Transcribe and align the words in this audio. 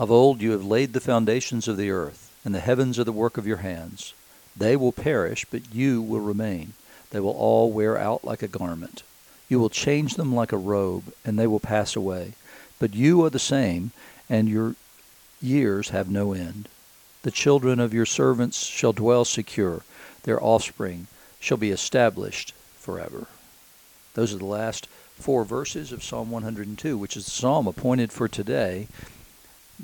Of 0.00 0.10
old 0.10 0.40
you 0.40 0.52
have 0.52 0.64
laid 0.64 0.94
the 0.94 1.00
foundations 1.00 1.68
of 1.68 1.76
the 1.76 1.90
earth, 1.90 2.32
and 2.42 2.54
the 2.54 2.60
heavens 2.60 2.98
are 2.98 3.04
the 3.04 3.12
work 3.12 3.36
of 3.36 3.46
your 3.46 3.58
hands. 3.58 4.14
They 4.56 4.74
will 4.74 4.92
perish, 4.92 5.44
but 5.50 5.74
you 5.74 6.00
will 6.00 6.20
remain. 6.20 6.72
They 7.10 7.20
will 7.20 7.32
all 7.32 7.70
wear 7.70 7.98
out 7.98 8.24
like 8.24 8.42
a 8.42 8.48
garment. 8.48 9.02
You 9.50 9.60
will 9.60 9.68
change 9.68 10.14
them 10.14 10.34
like 10.34 10.52
a 10.52 10.56
robe, 10.56 11.12
and 11.22 11.38
they 11.38 11.46
will 11.46 11.60
pass 11.60 11.96
away. 11.96 12.32
But 12.78 12.94
you 12.94 13.22
are 13.26 13.28
the 13.28 13.38
same, 13.38 13.92
and 14.26 14.48
your 14.48 14.74
years 15.42 15.90
have 15.90 16.10
no 16.10 16.32
end. 16.32 16.70
The 17.20 17.30
children 17.30 17.78
of 17.78 17.92
your 17.92 18.06
servants 18.06 18.64
shall 18.64 18.94
dwell 18.94 19.26
secure, 19.26 19.82
their 20.22 20.42
offspring 20.42 21.08
shall 21.40 21.58
be 21.58 21.70
established 21.70 22.54
forever. 22.78 23.26
Those 24.14 24.32
are 24.32 24.38
the 24.38 24.46
last 24.46 24.86
four 25.18 25.44
verses 25.44 25.92
of 25.92 26.02
Psalm 26.02 26.30
102, 26.30 26.96
which 26.96 27.18
is 27.18 27.26
the 27.26 27.30
psalm 27.30 27.66
appointed 27.66 28.12
for 28.12 28.28
today, 28.28 28.88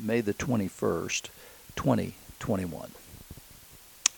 May 0.02 0.20
the 0.20 0.34
21st, 0.34 1.28
2021. 1.76 2.90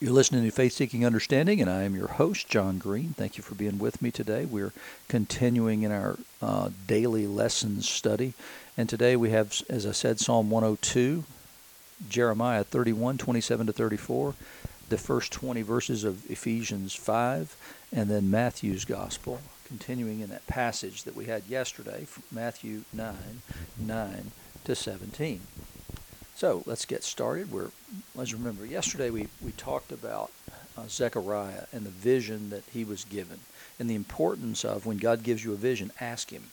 You're 0.00 0.12
listening 0.12 0.44
to 0.44 0.50
Faith 0.50 0.72
Seeking 0.74 1.04
Understanding, 1.04 1.60
and 1.60 1.68
I 1.68 1.82
am 1.82 1.94
your 1.94 2.08
host, 2.08 2.48
John 2.48 2.78
Green. 2.78 3.14
Thank 3.16 3.36
you 3.36 3.42
for 3.42 3.54
being 3.54 3.78
with 3.78 4.00
me 4.00 4.10
today. 4.10 4.44
We're 4.44 4.72
continuing 5.08 5.82
in 5.82 5.90
our 5.90 6.18
uh, 6.40 6.70
daily 6.86 7.26
lessons 7.26 7.88
study, 7.88 8.34
and 8.76 8.88
today 8.88 9.16
we 9.16 9.30
have, 9.30 9.60
as 9.68 9.86
I 9.86 9.92
said, 9.92 10.20
Psalm 10.20 10.50
102, 10.50 11.24
Jeremiah 12.08 12.62
31, 12.62 13.18
27 13.18 13.66
to 13.66 13.72
34, 13.72 14.34
the 14.88 14.98
first 14.98 15.32
20 15.32 15.62
verses 15.62 16.04
of 16.04 16.30
Ephesians 16.30 16.94
5, 16.94 17.56
and 17.92 18.08
then 18.08 18.30
Matthew's 18.30 18.84
Gospel, 18.84 19.40
continuing 19.66 20.20
in 20.20 20.30
that 20.30 20.46
passage 20.46 21.02
that 21.02 21.16
we 21.16 21.24
had 21.24 21.46
yesterday 21.48 22.06
Matthew 22.30 22.84
9, 22.92 23.16
9 23.78 24.30
to 24.68 24.74
17. 24.74 25.40
So 26.36 26.62
let's 26.66 26.84
get 26.84 27.02
started. 27.02 27.50
We're, 27.50 27.70
let's 28.14 28.34
remember, 28.34 28.66
yesterday 28.66 29.08
we, 29.08 29.28
we 29.42 29.52
talked 29.52 29.90
about 29.90 30.30
uh, 30.76 30.86
Zechariah 30.88 31.64
and 31.72 31.84
the 31.84 31.90
vision 31.90 32.50
that 32.50 32.64
he 32.72 32.84
was 32.84 33.04
given 33.04 33.40
and 33.80 33.88
the 33.88 33.94
importance 33.94 34.66
of 34.66 34.84
when 34.84 34.98
God 34.98 35.22
gives 35.22 35.42
you 35.42 35.54
a 35.54 35.56
vision, 35.56 35.90
ask 36.00 36.30
him 36.30 36.44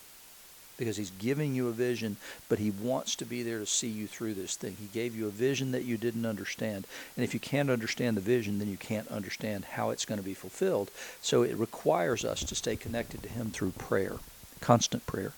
because 0.77 0.95
he's 0.95 1.11
giving 1.11 1.55
you 1.55 1.67
a 1.67 1.73
vision, 1.73 2.15
but 2.47 2.59
he 2.59 2.71
wants 2.71 3.15
to 3.17 3.25
be 3.25 3.43
there 3.43 3.59
to 3.59 3.65
see 3.65 3.87
you 3.87 4.07
through 4.07 4.33
this 4.33 4.55
thing. 4.55 4.77
He 4.79 4.87
gave 4.87 5.15
you 5.15 5.27
a 5.27 5.31
vision 5.31 5.71
that 5.71 5.83
you 5.83 5.97
didn't 5.97 6.25
understand. 6.25 6.87
And 7.15 7.23
if 7.23 7.33
you 7.33 7.39
can't 7.39 7.69
understand 7.69 8.15
the 8.15 8.21
vision, 8.21 8.59
then 8.59 8.69
you 8.69 8.77
can't 8.77 9.07
understand 9.09 9.65
how 9.65 9.89
it's 9.89 10.05
going 10.05 10.19
to 10.19 10.25
be 10.25 10.33
fulfilled. 10.33 10.89
So 11.21 11.43
it 11.43 11.57
requires 11.57 12.23
us 12.23 12.43
to 12.45 12.55
stay 12.55 12.75
connected 12.77 13.23
to 13.23 13.29
him 13.29 13.51
through 13.51 13.71
prayer, 13.71 14.15
constant 14.61 15.05
prayer. 15.05 15.33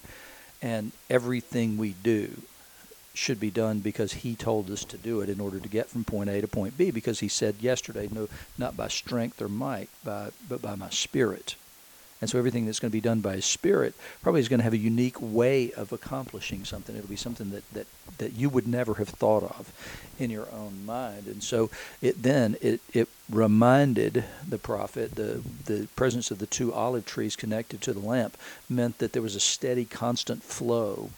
And 0.59 0.91
everything 1.09 1.77
we 1.77 1.93
do 1.93 2.41
should 3.17 3.39
be 3.39 3.51
done 3.51 3.79
because 3.79 4.13
he 4.13 4.35
told 4.35 4.69
us 4.69 4.83
to 4.85 4.97
do 4.97 5.21
it 5.21 5.29
in 5.29 5.39
order 5.39 5.59
to 5.59 5.69
get 5.69 5.89
from 5.89 6.03
point 6.03 6.29
A 6.29 6.41
to 6.41 6.47
point 6.47 6.77
B 6.77 6.91
because 6.91 7.19
he 7.19 7.27
said 7.27 7.55
yesterday 7.59 8.07
no 8.11 8.27
not 8.57 8.77
by 8.77 8.87
strength 8.87 9.41
or 9.41 9.49
might 9.49 9.89
by, 10.03 10.29
but 10.47 10.61
by 10.61 10.75
my 10.75 10.89
spirit 10.89 11.55
and 12.19 12.29
so 12.29 12.39
everything 12.39 12.65
that's 12.65 12.79
going 12.79 12.89
to 12.89 12.95
be 12.97 13.01
done 13.01 13.21
by 13.21 13.35
His 13.35 13.45
Spirit 13.45 13.93
probably 14.23 14.41
is 14.41 14.49
going 14.49 14.59
to 14.59 14.63
have 14.63 14.73
a 14.73 14.77
unique 14.77 15.21
way 15.21 15.71
of 15.73 15.91
accomplishing 15.91 16.65
something. 16.65 16.95
It'll 16.95 17.07
be 17.07 17.15
something 17.15 17.51
that, 17.51 17.71
that, 17.73 17.87
that 18.17 18.33
you 18.33 18.49
would 18.49 18.67
never 18.67 18.95
have 18.95 19.09
thought 19.09 19.43
of 19.43 19.71
in 20.17 20.31
your 20.31 20.47
own 20.51 20.83
mind. 20.85 21.27
And 21.27 21.43
so 21.43 21.69
it 22.01 22.23
then 22.23 22.57
it, 22.59 22.81
it 22.91 23.07
reminded 23.29 24.23
the 24.47 24.57
prophet 24.57 25.15
the 25.15 25.43
the 25.65 25.87
presence 25.95 26.31
of 26.31 26.39
the 26.39 26.47
two 26.47 26.73
olive 26.73 27.05
trees 27.05 27.35
connected 27.35 27.81
to 27.81 27.93
the 27.93 27.99
lamp 27.99 28.35
meant 28.67 28.97
that 28.97 29.13
there 29.13 29.21
was 29.21 29.35
a 29.35 29.39
steady, 29.39 29.85
constant 29.85 30.41
flow 30.41 31.11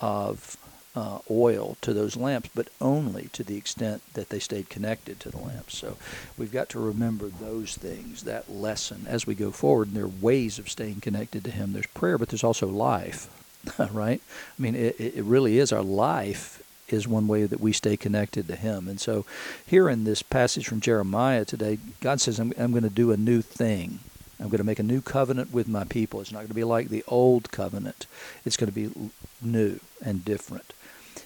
of 0.00 0.56
uh, 0.98 1.20
oil 1.30 1.76
to 1.80 1.92
those 1.92 2.16
lamps, 2.16 2.50
but 2.52 2.68
only 2.80 3.28
to 3.32 3.44
the 3.44 3.56
extent 3.56 4.02
that 4.14 4.30
they 4.30 4.40
stayed 4.40 4.68
connected 4.68 5.20
to 5.20 5.30
the 5.30 5.38
lamps. 5.38 5.78
So 5.78 5.96
we've 6.36 6.50
got 6.50 6.68
to 6.70 6.80
remember 6.80 7.28
those 7.28 7.76
things, 7.76 8.24
that 8.24 8.50
lesson 8.50 9.06
as 9.06 9.24
we 9.24 9.36
go 9.36 9.52
forward. 9.52 9.88
And 9.88 9.96
there 9.96 10.06
are 10.06 10.08
ways 10.08 10.58
of 10.58 10.68
staying 10.68 11.00
connected 11.00 11.44
to 11.44 11.52
Him. 11.52 11.72
There's 11.72 11.86
prayer, 11.86 12.18
but 12.18 12.30
there's 12.30 12.42
also 12.42 12.66
life, 12.66 13.30
right? 13.92 14.20
I 14.58 14.60
mean, 14.60 14.74
it, 14.74 14.96
it 14.98 15.22
really 15.22 15.58
is 15.58 15.72
our 15.72 15.84
life 15.84 16.64
is 16.88 17.06
one 17.06 17.28
way 17.28 17.44
that 17.44 17.60
we 17.60 17.72
stay 17.72 17.96
connected 17.96 18.48
to 18.48 18.56
Him. 18.56 18.88
And 18.88 19.00
so, 19.00 19.24
here 19.64 19.88
in 19.88 20.02
this 20.02 20.22
passage 20.22 20.66
from 20.66 20.80
Jeremiah 20.80 21.44
today, 21.44 21.78
God 22.00 22.20
says, 22.20 22.40
I'm, 22.40 22.52
I'm 22.58 22.72
going 22.72 22.82
to 22.82 22.90
do 22.90 23.12
a 23.12 23.16
new 23.16 23.40
thing. 23.40 24.00
I'm 24.40 24.48
going 24.48 24.58
to 24.58 24.64
make 24.64 24.80
a 24.80 24.84
new 24.84 25.00
covenant 25.00 25.52
with 25.52 25.68
my 25.68 25.84
people. 25.84 26.20
It's 26.20 26.32
not 26.32 26.38
going 26.38 26.48
to 26.48 26.54
be 26.54 26.64
like 26.64 26.88
the 26.88 27.04
old 27.06 27.52
covenant, 27.52 28.06
it's 28.44 28.56
going 28.56 28.72
to 28.72 28.74
be 28.74 29.10
new 29.40 29.78
and 30.04 30.24
different. 30.24 30.72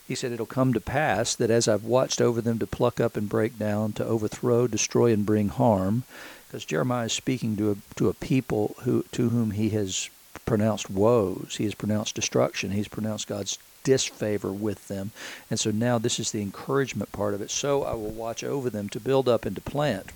He 0.09 0.15
said, 0.15 0.33
It'll 0.33 0.47
come 0.47 0.73
to 0.73 0.81
pass 0.81 1.35
that 1.35 1.51
as 1.51 1.69
I've 1.69 1.85
watched 1.85 2.21
over 2.21 2.41
them 2.41 2.59
to 2.59 2.67
pluck 2.67 3.01
up 3.01 3.17
and 3.17 3.29
break 3.29 3.59
down, 3.59 3.93
to 3.95 4.05
overthrow, 4.05 4.67
destroy, 4.67 5.13
and 5.13 5.25
bring 5.25 5.49
harm, 5.49 6.05
because 6.47 6.65
Jeremiah 6.65 7.07
is 7.07 7.13
speaking 7.13 7.57
to 7.57 7.71
a, 7.71 7.77
to 7.97 8.09
a 8.09 8.15
people 8.15 8.77
who, 8.83 9.05
to 9.13 9.31
whom 9.31 9.53
he 9.53 9.71
has 9.71 10.11
pronounced 10.45 10.91
woes, 10.91 11.57
he 11.57 11.65
has 11.65 11.75
pronounced 11.75 12.15
destruction, 12.15 12.73
he's 12.73 12.89
pronounced 12.89 13.27
God's 13.27 13.59
disfavor 13.85 14.53
with 14.53 14.89
them. 14.89 15.13
And 15.51 15.59
so 15.59 15.71
now 15.71 15.99
this 15.99 16.21
is 16.21 16.31
the 16.31 16.43
encouragement 16.43 17.13
part 17.13 17.35
of 17.35 17.41
it. 17.41 17.51
So 17.51 17.85
I 17.85 17.95
will 17.95 18.11
watch 18.11 18.45
over 18.45 18.71
them 18.71 18.89
to 18.91 19.01
build 19.01 19.29
up 19.29 19.45
and 19.45 19.57
to 19.57 19.63
plant, 19.63 20.13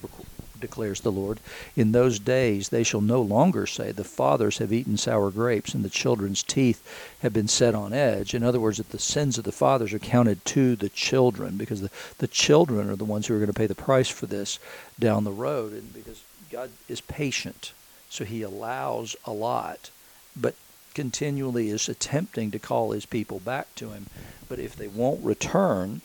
declares 0.61 1.01
the 1.01 1.13
Lord. 1.13 1.41
In 1.77 1.93
those 1.93 2.19
days 2.19 2.69
they 2.69 2.83
shall 2.83 3.01
no 3.01 3.21
longer 3.21 3.67
say, 3.67 3.93
The 3.93 4.05
fathers 4.05 4.59
have 4.59 4.73
eaten 4.73 4.97
sour 4.97 5.31
grapes, 5.31 5.75
and 5.75 5.85
the 5.85 5.91
children's 5.91 6.43
teeth 6.43 6.83
have 7.21 7.33
been 7.33 7.49
set 7.49 7.75
on 7.75 7.93
edge. 7.93 8.35
In 8.35 8.43
other 8.43 8.61
words, 8.61 8.79
that 8.79 8.91
the 8.91 8.99
sins 8.99 9.39
of 9.39 9.45
the 9.45 9.53
fathers 9.53 9.93
are 9.93 9.99
counted 9.99 10.45
to 10.47 10.77
the 10.77 10.89
children, 10.89 11.57
because 11.57 11.81
the, 11.81 11.91
the 12.19 12.29
children 12.29 12.89
are 12.91 12.97
the 12.97 13.05
ones 13.05 13.27
who 13.27 13.35
are 13.35 13.39
going 13.39 13.53
to 13.53 13.53
pay 13.53 13.67
the 13.67 13.75
price 13.75 14.09
for 14.09 14.27
this 14.27 14.59
down 14.99 15.25
the 15.25 15.33
road. 15.33 15.73
And 15.73 15.93
because 15.93 16.23
God 16.51 16.71
is 16.89 17.01
patient, 17.01 17.73
so 18.09 18.25
He 18.25 18.43
allows 18.43 19.17
a 19.25 19.33
lot, 19.33 19.91
but 20.37 20.55
continually 20.95 21.69
is 21.69 21.89
attempting 21.89 22.51
to 22.51 22.59
call 22.59 22.93
His 22.93 23.07
people 23.07 23.41
back 23.41 23.75
to 23.77 23.91
Him. 23.91 24.07
But 24.49 24.59
if 24.59 24.77
they 24.77 24.89
won't 24.89 25.25
return, 25.25 26.01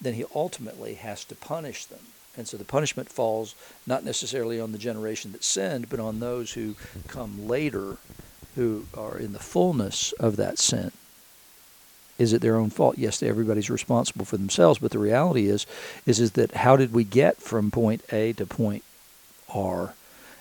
then 0.00 0.14
He 0.14 0.24
ultimately 0.34 0.94
has 0.94 1.24
to 1.26 1.34
punish 1.34 1.84
them 1.84 2.00
and 2.36 2.46
so 2.46 2.56
the 2.56 2.64
punishment 2.64 3.08
falls 3.08 3.54
not 3.86 4.04
necessarily 4.04 4.60
on 4.60 4.72
the 4.72 4.78
generation 4.78 5.32
that 5.32 5.44
sinned, 5.44 5.88
but 5.88 6.00
on 6.00 6.20
those 6.20 6.52
who 6.52 6.74
come 7.08 7.48
later 7.48 7.96
who 8.56 8.86
are 8.96 9.18
in 9.18 9.32
the 9.32 9.38
fullness 9.38 10.12
of 10.12 10.36
that 10.36 10.58
sin. 10.58 10.90
Is 12.18 12.32
it 12.32 12.40
their 12.40 12.56
own 12.56 12.70
fault? 12.70 12.96
Yes, 12.96 13.22
everybody's 13.22 13.68
responsible 13.68 14.24
for 14.24 14.38
themselves, 14.38 14.78
but 14.78 14.90
the 14.90 14.98
reality 14.98 15.48
is 15.48 15.66
is 16.06 16.18
is 16.18 16.32
that 16.32 16.52
how 16.52 16.76
did 16.76 16.92
we 16.92 17.04
get 17.04 17.36
from 17.36 17.70
point 17.70 18.02
A 18.10 18.32
to 18.34 18.46
point 18.46 18.82
R? 19.52 19.94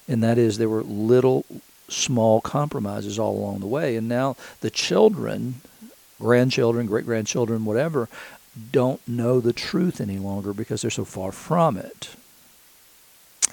And 0.07 0.23
that 0.23 0.37
is 0.37 0.57
there 0.57 0.69
were 0.69 0.83
little 0.83 1.45
small 1.89 2.41
compromises 2.41 3.19
all 3.19 3.37
along 3.37 3.59
the 3.59 3.67
way. 3.67 3.95
And 3.95 4.07
now 4.07 4.37
the 4.61 4.69
children, 4.69 5.55
grandchildren, 6.19 6.85
great 6.85 7.05
grandchildren, 7.05 7.65
whatever, 7.65 8.07
don't 8.71 9.05
know 9.07 9.39
the 9.39 9.53
truth 9.53 9.99
any 9.99 10.17
longer 10.17 10.53
because 10.53 10.81
they're 10.81 10.91
so 10.91 11.05
far 11.05 11.31
from 11.31 11.77
it. 11.77 12.15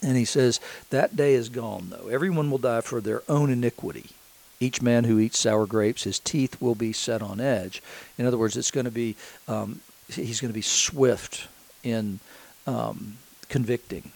And 0.03 0.17
he 0.17 0.25
says, 0.25 0.61
That 0.91 1.17
day 1.17 1.35
is 1.35 1.49
gone, 1.49 1.91
though. 1.91 2.09
Everyone 2.09 2.51
will 2.51 2.59
die 2.59 2.81
for 2.81 3.01
their 3.01 3.23
own 3.29 3.51
iniquity. 3.51 4.11
Each 4.61 4.81
man 4.81 5.05
who 5.05 5.19
eats 5.19 5.41
sour 5.41 5.67
grapes, 5.67 6.05
his 6.05 6.19
teeth 6.19 6.61
will 6.61 6.75
be 6.75 6.93
set 6.93 7.21
on 7.21 7.41
edge. 7.41 7.83
In 8.17 8.27
other 8.27 8.39
words, 8.39 8.57
it's 8.57 8.71
going 8.71 8.85
to 8.85 8.93
be, 8.93 9.17
um, 9.49 9.81
he's 10.09 10.41
going 10.41 10.51
to 10.53 10.55
be 10.55 10.63
swift 10.63 11.49
in 11.83 12.21
um, 12.67 13.19
convicting. 13.49 14.13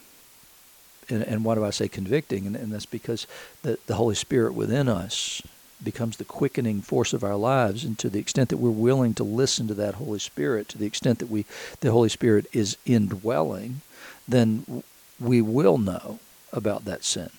And, 1.09 1.23
and, 1.23 1.45
why 1.45 1.55
do 1.55 1.65
I 1.65 1.71
say 1.71 1.89
convicting? 1.89 2.47
And, 2.47 2.57
and 2.57 2.73
that's 2.73 2.87
because 2.87 3.27
the, 3.63 3.79
the 3.87 3.95
Holy 3.95 4.15
Spirit 4.15 4.55
within 4.55 4.89
us 4.89 5.43
becomes 5.83 6.17
the 6.17 6.25
quickening 6.25 6.81
force 6.81 7.13
of 7.13 7.23
our 7.23 7.37
lives 7.37 7.85
and 7.85 7.99
to 7.99 8.09
the 8.09 8.19
extent 8.19 8.49
that 8.49 8.57
we're 8.57 8.71
willing 8.71 9.15
to 9.15 9.25
listen 9.25 9.69
to 9.69 9.75
that 9.75 9.95
holy 9.97 10.19
spirit 10.19 10.69
to 10.69 10.79
the 10.79 10.87
extent 10.87 11.19
that 11.19 11.31
we 11.31 11.45
the 11.81 11.93
holy 11.93 12.09
spirit 12.09 12.47
is 12.53 12.77
indwelling 12.87 13.81
then 14.27 14.83
we 15.21 15.41
will 15.43 15.79
know 15.79 16.19
about 16.53 16.85
that 16.85 17.05
sin 17.05 17.31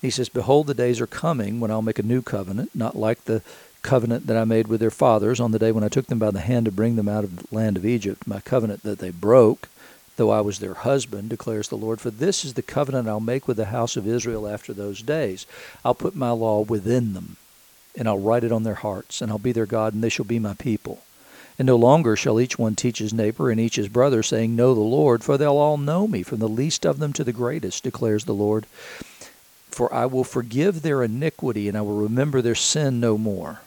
he 0.00 0.10
says 0.10 0.28
behold 0.28 0.66
the 0.66 0.74
days 0.74 1.00
are 1.00 1.06
coming 1.06 1.58
when 1.58 1.70
i'll 1.70 1.82
make 1.82 1.98
a 1.98 2.02
new 2.02 2.20
covenant 2.20 2.70
not 2.74 2.94
like 2.94 3.24
the 3.24 3.42
covenant 3.82 4.26
that 4.26 4.36
i 4.36 4.44
made 4.44 4.66
with 4.66 4.80
their 4.80 4.90
fathers 4.90 5.40
on 5.40 5.52
the 5.52 5.58
day 5.58 5.72
when 5.72 5.84
i 5.84 5.88
took 5.88 6.06
them 6.06 6.18
by 6.18 6.30
the 6.30 6.40
hand 6.40 6.66
to 6.66 6.72
bring 6.72 6.96
them 6.96 7.08
out 7.08 7.24
of 7.24 7.36
the 7.36 7.54
land 7.54 7.76
of 7.76 7.86
egypt 7.86 8.26
my 8.26 8.40
covenant 8.40 8.82
that 8.82 8.98
they 8.98 9.10
broke 9.10 9.68
though 10.16 10.30
I 10.30 10.40
was 10.40 10.58
their 10.58 10.74
husband, 10.74 11.28
declares 11.28 11.68
the 11.68 11.76
Lord. 11.76 12.00
For 12.00 12.10
this 12.10 12.44
is 12.44 12.54
the 12.54 12.62
covenant 12.62 13.08
I'll 13.08 13.20
make 13.20 13.46
with 13.46 13.58
the 13.58 13.66
house 13.66 13.96
of 13.96 14.06
Israel 14.06 14.48
after 14.48 14.72
those 14.72 15.02
days. 15.02 15.46
I'll 15.84 15.94
put 15.94 16.16
my 16.16 16.30
law 16.30 16.60
within 16.60 17.12
them, 17.12 17.36
and 17.96 18.06
I'll 18.08 18.18
write 18.18 18.44
it 18.44 18.52
on 18.52 18.62
their 18.62 18.74
hearts, 18.74 19.20
and 19.20 19.30
I'll 19.30 19.38
be 19.38 19.52
their 19.52 19.66
God, 19.66 19.94
and 19.94 20.02
they 20.04 20.08
shall 20.08 20.24
be 20.24 20.38
my 20.38 20.54
people. 20.54 21.02
And 21.58 21.66
no 21.66 21.76
longer 21.76 22.16
shall 22.16 22.38
each 22.38 22.58
one 22.58 22.74
teach 22.74 22.98
his 22.98 23.14
neighbor 23.14 23.50
and 23.50 23.58
each 23.58 23.76
his 23.76 23.88
brother, 23.88 24.22
saying, 24.22 24.54
Know 24.54 24.74
the 24.74 24.80
Lord, 24.80 25.24
for 25.24 25.38
they'll 25.38 25.56
all 25.56 25.78
know 25.78 26.06
me, 26.06 26.22
from 26.22 26.38
the 26.38 26.48
least 26.48 26.84
of 26.84 26.98
them 26.98 27.12
to 27.14 27.24
the 27.24 27.32
greatest, 27.32 27.82
declares 27.82 28.24
the 28.24 28.34
Lord. 28.34 28.66
For 29.70 29.92
I 29.92 30.06
will 30.06 30.24
forgive 30.24 30.82
their 30.82 31.02
iniquity, 31.02 31.68
and 31.68 31.76
I 31.76 31.80
will 31.80 31.96
remember 31.96 32.42
their 32.42 32.54
sin 32.54 33.00
no 33.00 33.16
more. 33.16 33.60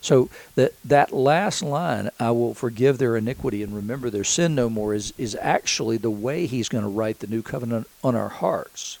So 0.00 0.28
that 0.54 0.74
that 0.84 1.12
last 1.12 1.62
line, 1.62 2.10
I 2.20 2.30
will 2.30 2.54
forgive 2.54 2.98
their 2.98 3.16
iniquity 3.16 3.62
and 3.62 3.74
remember 3.74 4.10
their 4.10 4.24
sin 4.24 4.54
no 4.54 4.70
more, 4.70 4.94
is, 4.94 5.12
is 5.18 5.36
actually 5.40 5.96
the 5.96 6.10
way 6.10 6.46
he's 6.46 6.68
going 6.68 6.84
to 6.84 6.90
write 6.90 7.18
the 7.18 7.26
new 7.26 7.42
covenant 7.42 7.88
on 8.02 8.14
our 8.14 8.28
hearts. 8.28 8.98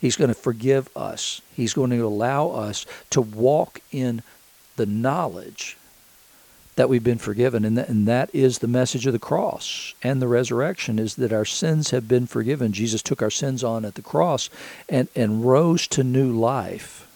He's 0.00 0.16
going 0.16 0.28
to 0.28 0.34
forgive 0.34 0.88
us. 0.96 1.40
He's 1.54 1.74
going 1.74 1.90
to 1.90 2.00
allow 2.00 2.50
us 2.50 2.86
to 3.10 3.20
walk 3.20 3.80
in 3.90 4.22
the 4.76 4.86
knowledge 4.86 5.76
that 6.76 6.88
we've 6.88 7.04
been 7.04 7.18
forgiven. 7.18 7.64
And 7.64 7.78
that, 7.78 7.88
and 7.88 8.06
that 8.06 8.30
is 8.34 8.58
the 8.58 8.68
message 8.68 9.06
of 9.06 9.12
the 9.12 9.18
cross 9.18 9.94
and 10.02 10.20
the 10.20 10.28
resurrection 10.28 10.98
is 10.98 11.16
that 11.16 11.32
our 11.32 11.46
sins 11.46 11.90
have 11.90 12.06
been 12.06 12.26
forgiven. 12.26 12.72
Jesus 12.72 13.02
took 13.02 13.22
our 13.22 13.30
sins 13.30 13.64
on 13.64 13.84
at 13.84 13.94
the 13.94 14.02
cross 14.02 14.50
and, 14.88 15.08
and 15.16 15.44
rose 15.44 15.86
to 15.88 16.04
new 16.04 16.30
life 16.30 17.06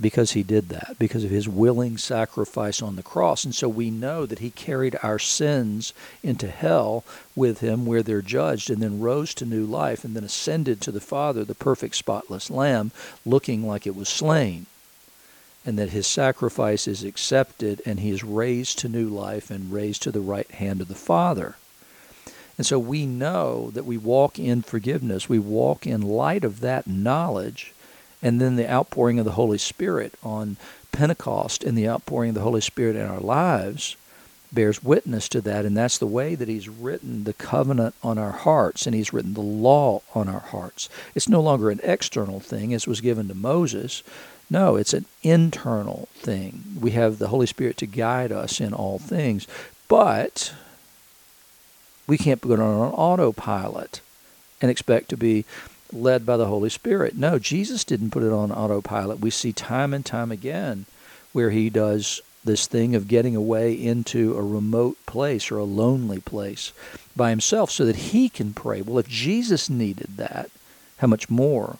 because 0.00 0.32
he 0.32 0.42
did 0.42 0.68
that, 0.70 0.96
because 0.98 1.24
of 1.24 1.30
his 1.30 1.48
willing 1.48 1.98
sacrifice 1.98 2.80
on 2.80 2.96
the 2.96 3.02
cross. 3.02 3.44
And 3.44 3.54
so 3.54 3.68
we 3.68 3.90
know 3.90 4.26
that 4.26 4.38
he 4.38 4.50
carried 4.50 4.98
our 5.02 5.18
sins 5.18 5.92
into 6.22 6.48
hell 6.48 7.04
with 7.36 7.60
him 7.60 7.84
where 7.84 8.02
they're 8.02 8.22
judged 8.22 8.70
and 8.70 8.82
then 8.82 9.00
rose 9.00 9.34
to 9.34 9.44
new 9.44 9.64
life 9.64 10.04
and 10.04 10.16
then 10.16 10.24
ascended 10.24 10.80
to 10.80 10.92
the 10.92 11.00
Father, 11.00 11.44
the 11.44 11.54
perfect 11.54 11.96
spotless 11.96 12.50
lamb, 12.50 12.92
looking 13.26 13.66
like 13.66 13.86
it 13.86 13.96
was 13.96 14.08
slain. 14.08 14.66
And 15.66 15.78
that 15.78 15.90
his 15.90 16.06
sacrifice 16.06 16.88
is 16.88 17.04
accepted 17.04 17.82
and 17.84 18.00
he 18.00 18.10
is 18.10 18.24
raised 18.24 18.78
to 18.78 18.88
new 18.88 19.08
life 19.08 19.50
and 19.50 19.72
raised 19.72 20.02
to 20.04 20.10
the 20.10 20.20
right 20.20 20.50
hand 20.52 20.80
of 20.80 20.88
the 20.88 20.94
Father. 20.94 21.56
And 22.56 22.66
so 22.66 22.78
we 22.78 23.04
know 23.06 23.70
that 23.70 23.84
we 23.84 23.98
walk 23.98 24.38
in 24.38 24.62
forgiveness. 24.62 25.28
We 25.28 25.38
walk 25.38 25.86
in 25.86 26.00
light 26.00 26.44
of 26.44 26.60
that 26.60 26.86
knowledge 26.86 27.74
and 28.22 28.40
then 28.40 28.56
the 28.56 28.70
outpouring 28.70 29.18
of 29.18 29.24
the 29.24 29.32
Holy 29.32 29.58
Spirit 29.58 30.14
on 30.22 30.56
Pentecost 30.92 31.64
and 31.64 31.76
the 31.76 31.88
outpouring 31.88 32.30
of 32.30 32.34
the 32.34 32.42
Holy 32.42 32.60
Spirit 32.60 32.96
in 32.96 33.06
our 33.06 33.20
lives 33.20 33.96
bears 34.52 34.82
witness 34.82 35.28
to 35.28 35.40
that, 35.40 35.64
and 35.64 35.76
that's 35.76 35.98
the 35.98 36.06
way 36.06 36.34
that 36.34 36.48
He's 36.48 36.68
written 36.68 37.24
the 37.24 37.32
covenant 37.32 37.94
on 38.02 38.18
our 38.18 38.32
hearts 38.32 38.86
and 38.86 38.94
He's 38.94 39.12
written 39.12 39.34
the 39.34 39.40
law 39.40 40.02
on 40.14 40.28
our 40.28 40.40
hearts. 40.40 40.88
It's 41.14 41.28
no 41.28 41.40
longer 41.40 41.70
an 41.70 41.80
external 41.82 42.40
thing 42.40 42.74
as 42.74 42.86
was 42.86 43.00
given 43.00 43.28
to 43.28 43.34
Moses. 43.34 44.02
No, 44.48 44.76
it's 44.76 44.92
an 44.92 45.04
internal 45.22 46.08
thing. 46.14 46.64
We 46.80 46.90
have 46.92 47.18
the 47.18 47.28
Holy 47.28 47.46
Spirit 47.46 47.76
to 47.78 47.86
guide 47.86 48.32
us 48.32 48.60
in 48.60 48.74
all 48.74 48.98
things, 48.98 49.46
but 49.86 50.52
we 52.06 52.18
can't 52.18 52.44
it 52.44 52.50
on 52.50 52.92
autopilot 52.92 54.00
and 54.60 54.70
expect 54.70 55.08
to 55.10 55.16
be 55.16 55.44
led 55.92 56.24
by 56.26 56.36
the 56.36 56.46
Holy 56.46 56.70
Spirit. 56.70 57.16
No, 57.16 57.38
Jesus 57.38 57.84
didn't 57.84 58.10
put 58.10 58.22
it 58.22 58.32
on 58.32 58.52
autopilot. 58.52 59.20
We 59.20 59.30
see 59.30 59.52
time 59.52 59.92
and 59.94 60.04
time 60.04 60.30
again 60.30 60.86
where 61.32 61.50
he 61.50 61.70
does 61.70 62.20
this 62.44 62.66
thing 62.66 62.94
of 62.94 63.08
getting 63.08 63.36
away 63.36 63.72
into 63.72 64.36
a 64.36 64.42
remote 64.42 64.96
place 65.06 65.50
or 65.50 65.58
a 65.58 65.64
lonely 65.64 66.20
place 66.20 66.72
by 67.14 67.30
himself 67.30 67.70
so 67.70 67.84
that 67.84 67.96
he 67.96 68.28
can 68.28 68.54
pray. 68.54 68.80
Well, 68.80 68.98
if 68.98 69.08
Jesus 69.08 69.68
needed 69.68 70.16
that, 70.16 70.50
how 70.98 71.06
much 71.06 71.28
more 71.28 71.78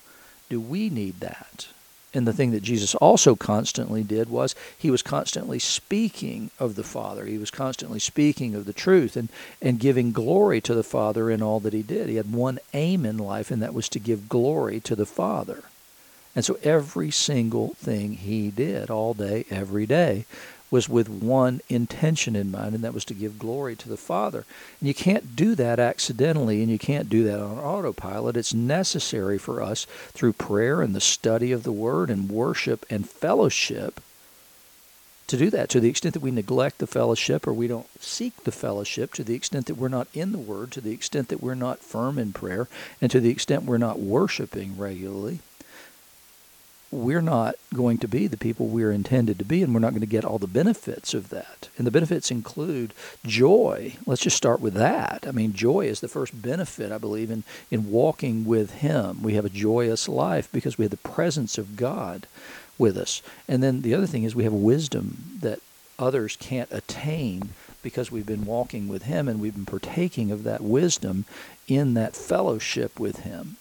do 0.49 0.61
we 0.61 0.91
need 0.91 1.21
that? 1.21 1.69
And 2.13 2.27
the 2.27 2.33
thing 2.33 2.51
that 2.51 2.63
Jesus 2.63 2.95
also 2.97 3.37
constantly 3.37 4.03
did 4.03 4.29
was 4.29 4.57
he 4.77 4.91
was 4.91 5.03
constantly 5.03 5.61
speaking 5.61 6.51
of 6.59 6.75
the 6.75 6.83
Father. 6.83 7.25
He 7.25 7.39
was 7.39 7.53
constantly 7.53 8.01
speaking 8.01 8.55
of 8.55 8.65
the 8.65 8.73
truth 8.73 9.17
and, 9.17 9.29
and 9.63 9.79
giving 9.79 10.11
glory 10.11 10.61
to 10.63 10.75
the 10.75 10.83
Father 10.83 11.31
in 11.31 11.41
all 11.41 11.61
that 11.61 11.73
he 11.73 11.83
did. 11.83 12.09
He 12.09 12.17
had 12.17 12.33
one 12.33 12.59
aim 12.75 13.07
in 13.07 13.17
life, 13.17 13.51
and 13.51 13.63
that 13.63 13.75
was 13.75 13.89
to 13.91 14.01
give 14.01 14.29
glory 14.29 14.81
to 14.81 14.97
the 14.97 15.07
Father. 15.07 15.63
And 16.35 16.45
so 16.45 16.59
every 16.63 17.11
single 17.11 17.75
thing 17.75 18.15
he 18.15 18.51
did 18.51 18.91
all 18.91 19.15
day, 19.15 19.45
every 19.51 19.87
day, 19.87 20.27
was 20.71 20.89
with 20.89 21.09
one 21.09 21.61
intention 21.69 22.37
in 22.37 22.51
mind, 22.51 22.75
and 22.75 22.85
that 22.85 22.95
was 22.95 23.05
to 23.07 23.15
give 23.15 23.39
glory 23.39 23.75
to 23.77 23.89
the 23.89 23.97
Father. 23.97 24.45
And 24.81 24.87
you 24.89 24.95
can't 24.95 25.35
do 25.35 25.55
that 25.57 25.81
accidentally, 25.81 26.63
and 26.63 26.71
you 26.71 26.79
can't 26.79 27.09
do 27.09 27.25
that 27.25 27.41
on 27.41 27.59
autopilot. 27.59 28.37
It's 28.37 28.55
necessary 28.55 29.39
for 29.39 29.63
us 29.63 29.85
through 30.13 30.35
prayer 30.35 30.81
and 30.81 30.95
the 30.95 31.01
study 31.01 31.53
of 31.53 31.65
the 31.65 31.73
Word 31.73 32.11
and 32.11 32.31
worship 32.31 32.87
and 32.89 33.09
fellowship 33.09 34.01
to 35.27 35.37
do 35.37 35.51
that. 35.51 35.69
To 35.71 35.81
the 35.81 35.89
extent 35.89 36.15
that 36.15 36.23
we 36.23 36.31
neglect 36.31 36.79
the 36.79 36.87
fellowship 36.87 37.47
or 37.47 37.53
we 37.53 37.69
don't 37.69 37.89
seek 38.01 38.45
the 38.45 38.53
fellowship, 38.53 39.13
to 39.15 39.25
the 39.25 39.35
extent 39.35 39.67
that 39.67 39.77
we're 39.77 39.89
not 39.89 40.09
in 40.13 40.33
the 40.33 40.39
Word, 40.39 40.71
to 40.73 40.81
the 40.81 40.93
extent 40.93 41.29
that 41.29 41.43
we're 41.43 41.55
not 41.55 41.81
firm 41.81 42.19
in 42.19 42.33
prayer, 42.33 42.69
and 43.01 43.11
to 43.11 43.21
the 43.21 43.31
extent 43.31 43.65
we're 43.65 43.79
not 43.79 43.99
worshiping 43.99 44.77
regularly, 44.77 45.41
we're 46.93 47.21
not 47.21 47.55
going 47.73 47.99
to 47.99 48.09
be 48.09 48.27
the 48.27 48.37
people 48.37 48.67
we're 48.67 48.91
intended 48.91 49.39
to 49.39 49.45
be, 49.45 49.63
and 49.63 49.73
we're 49.73 49.81
not 49.81 49.91
going 49.91 50.01
to 50.01 50.07
get 50.07 50.25
all 50.25 50.39
the 50.39 50.47
benefits 50.47 51.15
of 51.15 51.29
that. 51.31 51.69
And 51.79 51.87
the 51.87 51.93
benefits 51.93 52.31
include 52.31 52.93
joy. 53.25 53.95
Let's 54.07 54.23
just 54.23 54.37
start 54.37 54.61
with 54.61 54.75
that. 54.75 55.25
I 55.27 55.31
mean, 55.31 55.53
joy 55.53 55.83
is 55.83 56.01
the 56.01 56.09
first 56.09 56.43
benefit, 56.43 56.91
I 56.91 56.99
believe, 56.99 57.31
in, 57.31 57.45
in 57.71 57.91
walking 57.91 58.45
with 58.45 58.75
Him. 58.81 59.23
We 59.23 59.35
have 59.35 59.45
a 59.45 59.51
joyous 59.51 60.09
life 60.09 60.49
because 60.53 60.79
we 60.79 60.85
have 60.85 60.91
the 60.91 60.97
presence 60.97 61.59
of 61.59 61.77
God 61.77 62.27
with 62.77 62.97
us. 62.97 63.23
And 63.47 63.63
then 63.63 63.83
the 63.83 63.95
other 63.95 64.07
thing 64.07 64.25
is 64.25 64.35
we 64.35 64.45
have 64.45 64.53
wisdom 64.53 65.39
that 65.41 65.61
others 65.99 66.37
can't 66.41 66.73
attain 66.73 67.51
because 67.83 68.11
we've 68.11 68.27
been 68.27 68.47
walking 68.47 68.89
with 68.89 69.05
Him 69.05 69.29
and 69.29 69.41
we've 69.41 69.55
been 69.55 69.67
partaking 69.67 70.33
of 70.33 70.43
that 70.43 70.61
wisdom 70.61 71.25
in 71.69 71.95
that 71.95 72.17
fellowship 72.17 72.99
with 72.99 73.21
Him. 73.21 73.57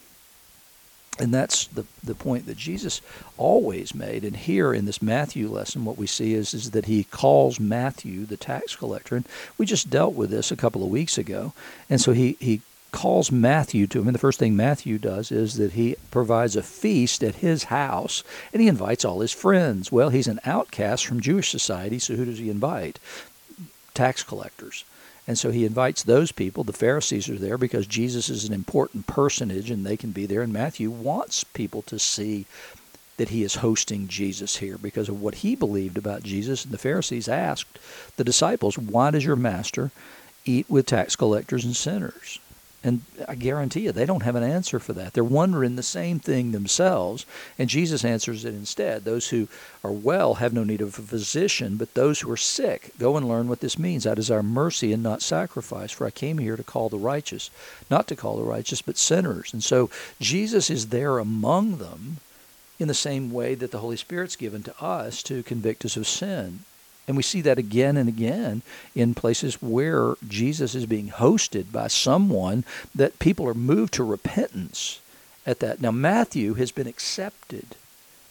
And 1.19 1.33
that's 1.33 1.67
the, 1.67 1.85
the 2.01 2.15
point 2.15 2.45
that 2.45 2.57
Jesus 2.57 3.01
always 3.37 3.93
made. 3.93 4.23
And 4.23 4.37
here 4.37 4.73
in 4.73 4.85
this 4.85 5.01
Matthew 5.01 5.49
lesson, 5.49 5.83
what 5.83 5.97
we 5.97 6.07
see 6.07 6.33
is, 6.33 6.53
is 6.53 6.71
that 6.71 6.85
he 6.85 7.03
calls 7.03 7.59
Matthew 7.59 8.25
the 8.25 8.37
tax 8.37 8.75
collector. 8.75 9.17
And 9.17 9.27
we 9.57 9.65
just 9.65 9.89
dealt 9.89 10.15
with 10.15 10.29
this 10.29 10.51
a 10.51 10.55
couple 10.55 10.83
of 10.83 10.89
weeks 10.89 11.17
ago. 11.17 11.53
And 11.89 11.99
so 11.99 12.13
he, 12.13 12.37
he 12.39 12.61
calls 12.91 13.31
Matthew 13.31 13.85
to 13.87 13.99
him. 13.99 14.07
And 14.07 14.15
the 14.15 14.19
first 14.19 14.39
thing 14.39 14.55
Matthew 14.55 14.97
does 14.97 15.31
is 15.31 15.55
that 15.55 15.73
he 15.73 15.95
provides 16.09 16.55
a 16.55 16.63
feast 16.63 17.23
at 17.23 17.35
his 17.35 17.65
house 17.65 18.23
and 18.53 18.61
he 18.61 18.67
invites 18.67 19.05
all 19.05 19.19
his 19.19 19.33
friends. 19.33 19.91
Well, 19.91 20.09
he's 20.09 20.27
an 20.27 20.39
outcast 20.45 21.05
from 21.05 21.19
Jewish 21.19 21.49
society, 21.49 21.99
so 21.99 22.15
who 22.15 22.25
does 22.25 22.39
he 22.39 22.49
invite? 22.49 22.99
Tax 23.93 24.23
collectors. 24.23 24.85
And 25.29 25.37
so 25.37 25.51
he 25.51 25.63
invites 25.63 26.01
those 26.01 26.31
people. 26.31 26.63
The 26.63 26.73
Pharisees 26.73 27.29
are 27.29 27.37
there 27.37 27.59
because 27.59 27.85
Jesus 27.85 28.29
is 28.29 28.45
an 28.45 28.51
important 28.51 29.05
personage 29.05 29.69
and 29.69 29.85
they 29.85 29.95
can 29.95 30.09
be 30.09 30.25
there. 30.25 30.41
And 30.41 30.51
Matthew 30.51 30.89
wants 30.89 31.43
people 31.43 31.83
to 31.83 31.99
see 31.99 32.47
that 33.17 33.29
he 33.29 33.43
is 33.43 33.57
hosting 33.57 34.07
Jesus 34.07 34.55
here 34.55 34.75
because 34.75 35.07
of 35.07 35.21
what 35.21 35.35
he 35.35 35.55
believed 35.55 35.99
about 35.99 36.23
Jesus. 36.23 36.65
And 36.65 36.73
the 36.73 36.79
Pharisees 36.79 37.29
asked 37.29 37.77
the 38.17 38.23
disciples, 38.23 38.79
Why 38.79 39.11
does 39.11 39.23
your 39.23 39.35
master 39.35 39.91
eat 40.45 40.67
with 40.67 40.87
tax 40.87 41.15
collectors 41.15 41.63
and 41.63 41.75
sinners? 41.75 42.39
And 42.81 43.01
I 43.27 43.35
guarantee 43.35 43.81
you, 43.81 43.91
they 43.91 44.05
don't 44.05 44.23
have 44.23 44.35
an 44.35 44.43
answer 44.43 44.79
for 44.79 44.93
that. 44.93 45.13
They're 45.13 45.23
wondering 45.23 45.75
the 45.75 45.83
same 45.83 46.17
thing 46.17 46.51
themselves. 46.51 47.25
And 47.57 47.69
Jesus 47.69 48.05
answers 48.05 48.45
it 48.45 48.53
instead. 48.53 49.03
Those 49.03 49.29
who 49.29 49.49
are 49.83 49.91
well 49.91 50.35
have 50.35 50.53
no 50.53 50.63
need 50.63 50.79
of 50.79 50.97
a 50.97 51.01
physician, 51.01 51.75
but 51.75 51.93
those 51.93 52.21
who 52.21 52.31
are 52.31 52.37
sick, 52.37 52.91
go 52.97 53.17
and 53.17 53.27
learn 53.27 53.49
what 53.49 53.59
this 53.59 53.77
means. 53.77 54.07
I 54.07 54.13
desire 54.13 54.43
mercy 54.43 54.93
and 54.93 55.03
not 55.03 55.21
sacrifice, 55.21 55.91
for 55.91 56.07
I 56.07 56.11
came 56.11 56.37
here 56.37 56.55
to 56.55 56.63
call 56.63 56.87
the 56.87 56.97
righteous, 56.97 57.49
not 57.89 58.07
to 58.07 58.15
call 58.15 58.37
the 58.37 58.43
righteous, 58.43 58.81
but 58.81 58.97
sinners. 58.97 59.51
And 59.51 59.61
so 59.63 59.89
Jesus 60.21 60.69
is 60.69 60.87
there 60.87 61.17
among 61.17 61.79
them 61.79 62.17
in 62.79 62.87
the 62.87 62.93
same 62.93 63.33
way 63.33 63.55
that 63.55 63.71
the 63.71 63.79
Holy 63.79 63.97
Spirit's 63.97 64.37
given 64.37 64.63
to 64.63 64.81
us 64.81 65.21
to 65.23 65.43
convict 65.43 65.83
us 65.83 65.97
of 65.97 66.07
sin. 66.07 66.59
And 67.09 67.17
we 67.17 67.23
see 67.23 67.41
that 67.41 67.57
again 67.57 67.97
and 67.97 68.07
again 68.07 68.61
in 68.93 69.15
places 69.15 69.63
where 69.63 70.13
Jesus 70.27 70.75
is 70.75 70.85
being 70.85 71.09
hosted 71.09 71.71
by 71.71 71.87
someone 71.87 72.63
that 72.93 73.17
people 73.17 73.47
are 73.47 73.55
moved 73.55 73.95
to 73.95 74.03
repentance 74.03 75.01
at 75.43 75.59
that. 75.59 75.81
Now, 75.81 75.89
Matthew 75.89 76.53
has 76.53 76.71
been 76.71 76.85
accepted 76.85 77.65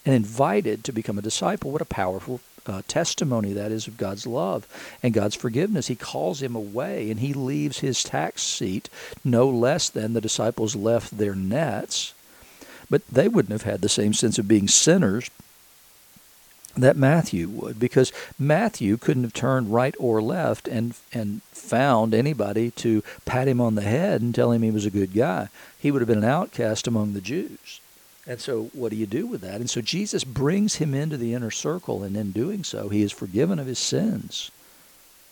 and 0.06 0.14
invited 0.14 0.84
to 0.84 0.92
become 0.92 1.18
a 1.18 1.22
disciple. 1.22 1.72
What 1.72 1.82
a 1.82 1.86
powerful 1.86 2.40
uh, 2.66 2.82
testimony 2.86 3.52
that 3.52 3.72
is 3.72 3.88
of 3.88 3.96
God's 3.96 4.28
love 4.28 4.68
and 5.02 5.12
God's 5.12 5.34
forgiveness. 5.34 5.88
He 5.88 5.96
calls 5.96 6.40
him 6.40 6.54
away 6.54 7.10
and 7.10 7.18
he 7.18 7.32
leaves 7.32 7.80
his 7.80 8.04
tax 8.04 8.42
seat 8.42 8.88
no 9.24 9.48
less 9.48 9.88
than 9.88 10.12
the 10.12 10.20
disciples 10.20 10.76
left 10.76 11.18
their 11.18 11.34
nets. 11.34 12.14
But 12.88 13.04
they 13.08 13.26
wouldn't 13.26 13.50
have 13.50 13.68
had 13.68 13.80
the 13.80 13.88
same 13.88 14.12
sense 14.12 14.38
of 14.38 14.46
being 14.46 14.68
sinners 14.68 15.30
that 16.82 16.96
Matthew 16.96 17.48
would, 17.48 17.78
because 17.78 18.12
Matthew 18.38 18.96
couldn't 18.96 19.24
have 19.24 19.32
turned 19.32 19.72
right 19.72 19.94
or 19.98 20.22
left 20.22 20.68
and 20.68 20.94
and 21.12 21.42
found 21.52 22.14
anybody 22.14 22.70
to 22.72 23.02
pat 23.24 23.48
him 23.48 23.60
on 23.60 23.74
the 23.74 23.82
head 23.82 24.20
and 24.20 24.34
tell 24.34 24.52
him 24.52 24.62
he 24.62 24.70
was 24.70 24.86
a 24.86 24.90
good 24.90 25.14
guy. 25.14 25.48
He 25.78 25.90
would 25.90 26.00
have 26.00 26.08
been 26.08 26.18
an 26.18 26.24
outcast 26.24 26.86
among 26.86 27.12
the 27.12 27.20
Jews. 27.20 27.80
And 28.26 28.40
so, 28.40 28.70
what 28.74 28.90
do 28.90 28.96
you 28.96 29.06
do 29.06 29.26
with 29.26 29.40
that? 29.40 29.60
And 29.60 29.70
so, 29.70 29.80
Jesus 29.80 30.22
brings 30.22 30.76
him 30.76 30.94
into 30.94 31.16
the 31.16 31.32
inner 31.32 31.50
circle, 31.50 32.02
and 32.02 32.16
in 32.16 32.32
doing 32.32 32.62
so, 32.62 32.88
he 32.90 33.02
is 33.02 33.12
forgiven 33.12 33.58
of 33.58 33.66
his 33.66 33.78
sins. 33.78 34.50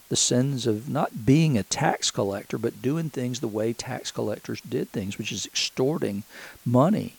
The 0.09 0.17
sins 0.17 0.67
of 0.67 0.89
not 0.89 1.27
being 1.27 1.59
a 1.59 1.63
tax 1.63 2.11
collector, 2.11 2.59
but 2.59 2.81
doing 2.81 3.11
things 3.11 3.41
the 3.41 3.49
way 3.49 3.73
tax 3.73 4.11
collectors 4.11 4.61
did 4.63 4.91
things, 4.91 5.19
which 5.19 5.33
is 5.33 5.45
extorting 5.45 6.23
money 6.65 7.17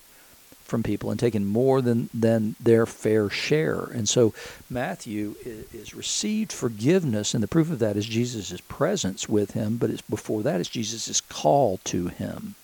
from 0.67 0.83
people 0.83 1.09
and 1.09 1.19
taken 1.19 1.45
more 1.45 1.81
than, 1.81 2.09
than 2.13 2.55
their 2.59 2.85
fair 2.85 3.29
share. 3.29 3.83
And 3.85 4.07
so 4.07 4.33
Matthew 4.69 5.35
is, 5.43 5.73
is 5.73 5.95
received 5.95 6.51
forgiveness, 6.51 7.33
and 7.33 7.41
the 7.41 7.47
proof 7.47 7.71
of 7.71 7.79
that 7.79 7.97
is 7.97 8.05
Jesus' 8.05 8.61
presence 8.61 9.27
with 9.27 9.51
him, 9.51 9.77
but 9.77 9.89
it's 9.89 10.01
before 10.01 10.43
that 10.43 10.61
is 10.61 10.69
Jesus' 10.69 11.21
call 11.21 11.79
to 11.85 12.07
him. 12.07 12.55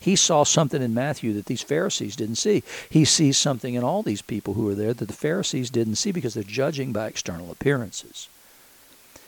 He 0.00 0.16
saw 0.16 0.44
something 0.44 0.80
in 0.80 0.94
Matthew 0.94 1.34
that 1.34 1.44
these 1.44 1.62
Pharisees 1.62 2.16
didn't 2.16 2.36
see. 2.36 2.62
He 2.88 3.04
sees 3.04 3.36
something 3.36 3.74
in 3.74 3.84
all 3.84 4.02
these 4.02 4.22
people 4.22 4.54
who 4.54 4.66
are 4.68 4.74
there 4.74 4.94
that 4.94 5.08
the 5.08 5.12
Pharisees 5.12 5.68
didn't 5.68 5.96
see 5.96 6.10
because 6.10 6.32
they're 6.32 6.42
judging 6.42 6.92
by 6.92 7.06
external 7.06 7.50
appearances. 7.50 8.28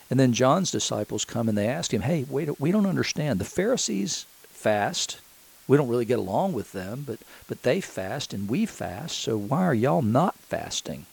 And 0.09 0.19
then 0.19 0.33
John's 0.33 0.71
disciples 0.71 1.27
come 1.27 1.49
and 1.49 1.59
they 1.59 1.69
ask 1.69 1.93
him, 1.93 2.03
Hey, 2.03 2.25
wait, 2.29 2.59
we 2.59 2.73
don't 2.73 2.87
understand. 2.87 3.39
The 3.39 3.45
Pharisees 3.45 4.27
fast. 4.49 5.21
We 5.73 5.79
don't 5.79 5.89
really 5.89 6.05
get 6.05 6.19
along 6.19 6.53
with 6.53 6.73
them, 6.73 7.03
but, 7.07 7.19
but 7.49 7.63
they 7.63 7.81
fast 7.81 8.35
and 8.35 8.47
we 8.47 8.67
fast, 8.67 9.19
so 9.19 9.39
why 9.39 9.63
are 9.63 9.73
y'all 9.73 10.03
not 10.03 10.35
fasting? 10.35 11.07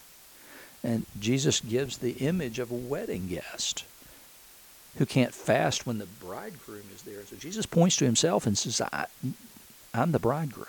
And 0.84 1.06
Jesus 1.18 1.62
gives 1.62 2.00
the 2.00 2.12
image 2.18 2.60
of 2.60 2.70
a 2.70 2.75
wedding 2.75 3.30
guest 3.30 3.86
who 4.98 5.06
can't 5.06 5.34
fast 5.34 5.88
when 5.88 5.98
the 5.98 6.08
bridegroom 6.08 6.84
is 6.94 7.04
there. 7.04 7.24
So 7.25 7.38
Jesus 7.38 7.66
points 7.66 7.96
to 7.96 8.04
himself 8.04 8.46
and 8.46 8.58
says, 8.58 8.82
I, 8.82 9.06
I'm 9.94 10.12
the 10.12 10.20
bridegroom. 10.20 10.68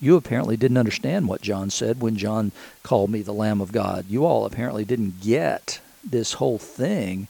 You 0.00 0.16
apparently 0.16 0.56
didn't 0.56 0.78
understand 0.78 1.28
what 1.28 1.42
John 1.42 1.68
said 1.68 2.00
when 2.00 2.16
John 2.16 2.52
called 2.82 3.10
me 3.10 3.20
the 3.20 3.34
Lamb 3.34 3.60
of 3.60 3.72
God. 3.72 4.06
You 4.08 4.24
all 4.24 4.46
apparently 4.46 4.86
didn't 4.86 5.20
get 5.20 5.80
this 6.02 6.32
whole 6.32 6.56
thing 6.56 7.28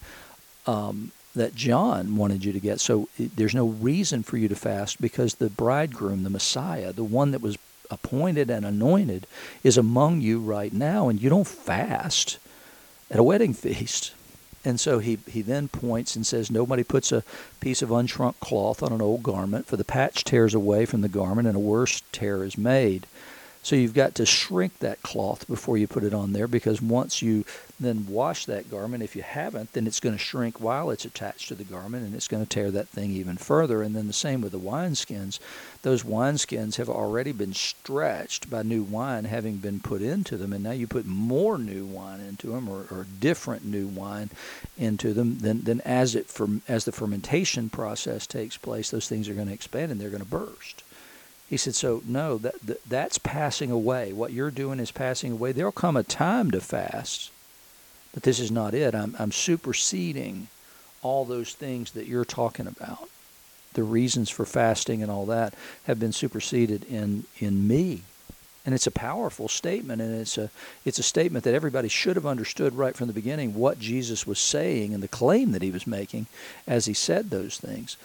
um, 0.64 1.10
that 1.38 1.54
John 1.54 2.16
wanted 2.16 2.44
you 2.44 2.52
to 2.52 2.60
get. 2.60 2.80
So 2.80 3.08
there's 3.18 3.54
no 3.54 3.68
reason 3.68 4.22
for 4.22 4.36
you 4.36 4.48
to 4.48 4.56
fast 4.56 5.00
because 5.00 5.34
the 5.34 5.48
bridegroom, 5.48 6.22
the 6.22 6.30
Messiah, 6.30 6.92
the 6.92 7.04
one 7.04 7.30
that 7.30 7.40
was 7.40 7.56
appointed 7.90 8.50
and 8.50 8.66
anointed, 8.66 9.26
is 9.64 9.78
among 9.78 10.20
you 10.20 10.40
right 10.40 10.72
now, 10.72 11.08
and 11.08 11.20
you 11.20 11.30
don't 11.30 11.46
fast 11.46 12.38
at 13.10 13.18
a 13.18 13.22
wedding 13.22 13.54
feast. 13.54 14.12
And 14.64 14.78
so 14.78 14.98
he, 14.98 15.18
he 15.28 15.40
then 15.40 15.68
points 15.68 16.16
and 16.16 16.26
says, 16.26 16.50
Nobody 16.50 16.84
puts 16.84 17.12
a 17.12 17.24
piece 17.60 17.80
of 17.80 17.90
unshrunk 17.90 18.38
cloth 18.40 18.82
on 18.82 18.92
an 18.92 19.00
old 19.00 19.22
garment, 19.22 19.66
for 19.66 19.76
the 19.76 19.84
patch 19.84 20.24
tears 20.24 20.54
away 20.54 20.84
from 20.84 21.00
the 21.00 21.08
garment, 21.08 21.48
and 21.48 21.56
a 21.56 21.60
worse 21.60 22.02
tear 22.12 22.44
is 22.44 22.58
made. 22.58 23.06
So 23.68 23.76
you've 23.76 23.92
got 23.92 24.14
to 24.14 24.24
shrink 24.24 24.78
that 24.78 25.02
cloth 25.02 25.46
before 25.46 25.76
you 25.76 25.86
put 25.86 26.02
it 26.02 26.14
on 26.14 26.32
there 26.32 26.48
because 26.48 26.80
once 26.80 27.20
you 27.20 27.44
then 27.78 28.06
wash 28.08 28.46
that 28.46 28.70
garment, 28.70 29.02
if 29.02 29.14
you 29.14 29.20
haven't, 29.20 29.74
then 29.74 29.86
it's 29.86 30.00
going 30.00 30.14
to 30.14 30.18
shrink 30.18 30.58
while 30.58 30.88
it's 30.88 31.04
attached 31.04 31.48
to 31.48 31.54
the 31.54 31.64
garment 31.64 32.06
and 32.06 32.14
it's 32.14 32.28
going 32.28 32.42
to 32.42 32.48
tear 32.48 32.70
that 32.70 32.88
thing 32.88 33.10
even 33.10 33.36
further. 33.36 33.82
And 33.82 33.94
then 33.94 34.06
the 34.06 34.14
same 34.14 34.40
with 34.40 34.52
the 34.52 34.58
wineskins. 34.58 35.38
Those 35.82 36.02
wineskins 36.02 36.76
have 36.76 36.88
already 36.88 37.30
been 37.32 37.52
stretched 37.52 38.48
by 38.48 38.62
new 38.62 38.84
wine 38.84 39.26
having 39.26 39.58
been 39.58 39.80
put 39.80 40.00
into 40.00 40.38
them, 40.38 40.54
and 40.54 40.64
now 40.64 40.70
you 40.70 40.86
put 40.86 41.04
more 41.04 41.58
new 41.58 41.84
wine 41.84 42.20
into 42.20 42.46
them 42.46 42.70
or, 42.70 42.86
or 42.90 43.06
different 43.20 43.66
new 43.66 43.86
wine 43.86 44.30
into 44.78 45.12
them. 45.12 45.40
Then, 45.40 45.60
then 45.60 45.82
as, 45.84 46.14
it, 46.14 46.34
as 46.68 46.86
the 46.86 46.92
fermentation 46.92 47.68
process 47.68 48.26
takes 48.26 48.56
place, 48.56 48.90
those 48.90 49.10
things 49.10 49.28
are 49.28 49.34
going 49.34 49.48
to 49.48 49.52
expand 49.52 49.92
and 49.92 50.00
they're 50.00 50.08
going 50.08 50.24
to 50.24 50.26
burst. 50.26 50.84
He 51.48 51.56
said, 51.56 51.74
So, 51.74 52.02
no, 52.06 52.38
that, 52.38 52.60
that, 52.66 52.88
that's 52.88 53.18
passing 53.18 53.70
away. 53.70 54.12
What 54.12 54.32
you're 54.32 54.50
doing 54.50 54.80
is 54.80 54.90
passing 54.90 55.32
away. 55.32 55.52
There'll 55.52 55.72
come 55.72 55.96
a 55.96 56.02
time 56.02 56.50
to 56.50 56.60
fast, 56.60 57.30
but 58.12 58.22
this 58.22 58.38
is 58.38 58.50
not 58.50 58.74
it. 58.74 58.94
I'm, 58.94 59.16
I'm 59.18 59.32
superseding 59.32 60.48
all 61.02 61.24
those 61.24 61.54
things 61.54 61.92
that 61.92 62.06
you're 62.06 62.24
talking 62.24 62.66
about. 62.66 63.08
The 63.74 63.82
reasons 63.82 64.30
for 64.30 64.44
fasting 64.44 65.02
and 65.02 65.10
all 65.10 65.26
that 65.26 65.54
have 65.84 66.00
been 66.00 66.12
superseded 66.12 66.84
in, 66.84 67.24
in 67.38 67.68
me 67.68 68.02
and 68.68 68.74
it's 68.74 68.86
a 68.86 68.90
powerful 68.90 69.48
statement 69.48 70.02
and 70.02 70.14
it's 70.20 70.36
a 70.36 70.50
it's 70.84 70.98
a 70.98 71.02
statement 71.02 71.42
that 71.44 71.54
everybody 71.54 71.88
should 71.88 72.16
have 72.16 72.26
understood 72.26 72.74
right 72.74 72.94
from 72.94 73.06
the 73.06 73.14
beginning 73.14 73.54
what 73.54 73.78
Jesus 73.78 74.26
was 74.26 74.38
saying 74.38 74.92
and 74.92 75.02
the 75.02 75.08
claim 75.08 75.52
that 75.52 75.62
he 75.62 75.70
was 75.70 75.86
making 75.86 76.26
as 76.66 76.84
he 76.84 76.92
said 76.92 77.30
those 77.30 77.56
things. 77.56 77.96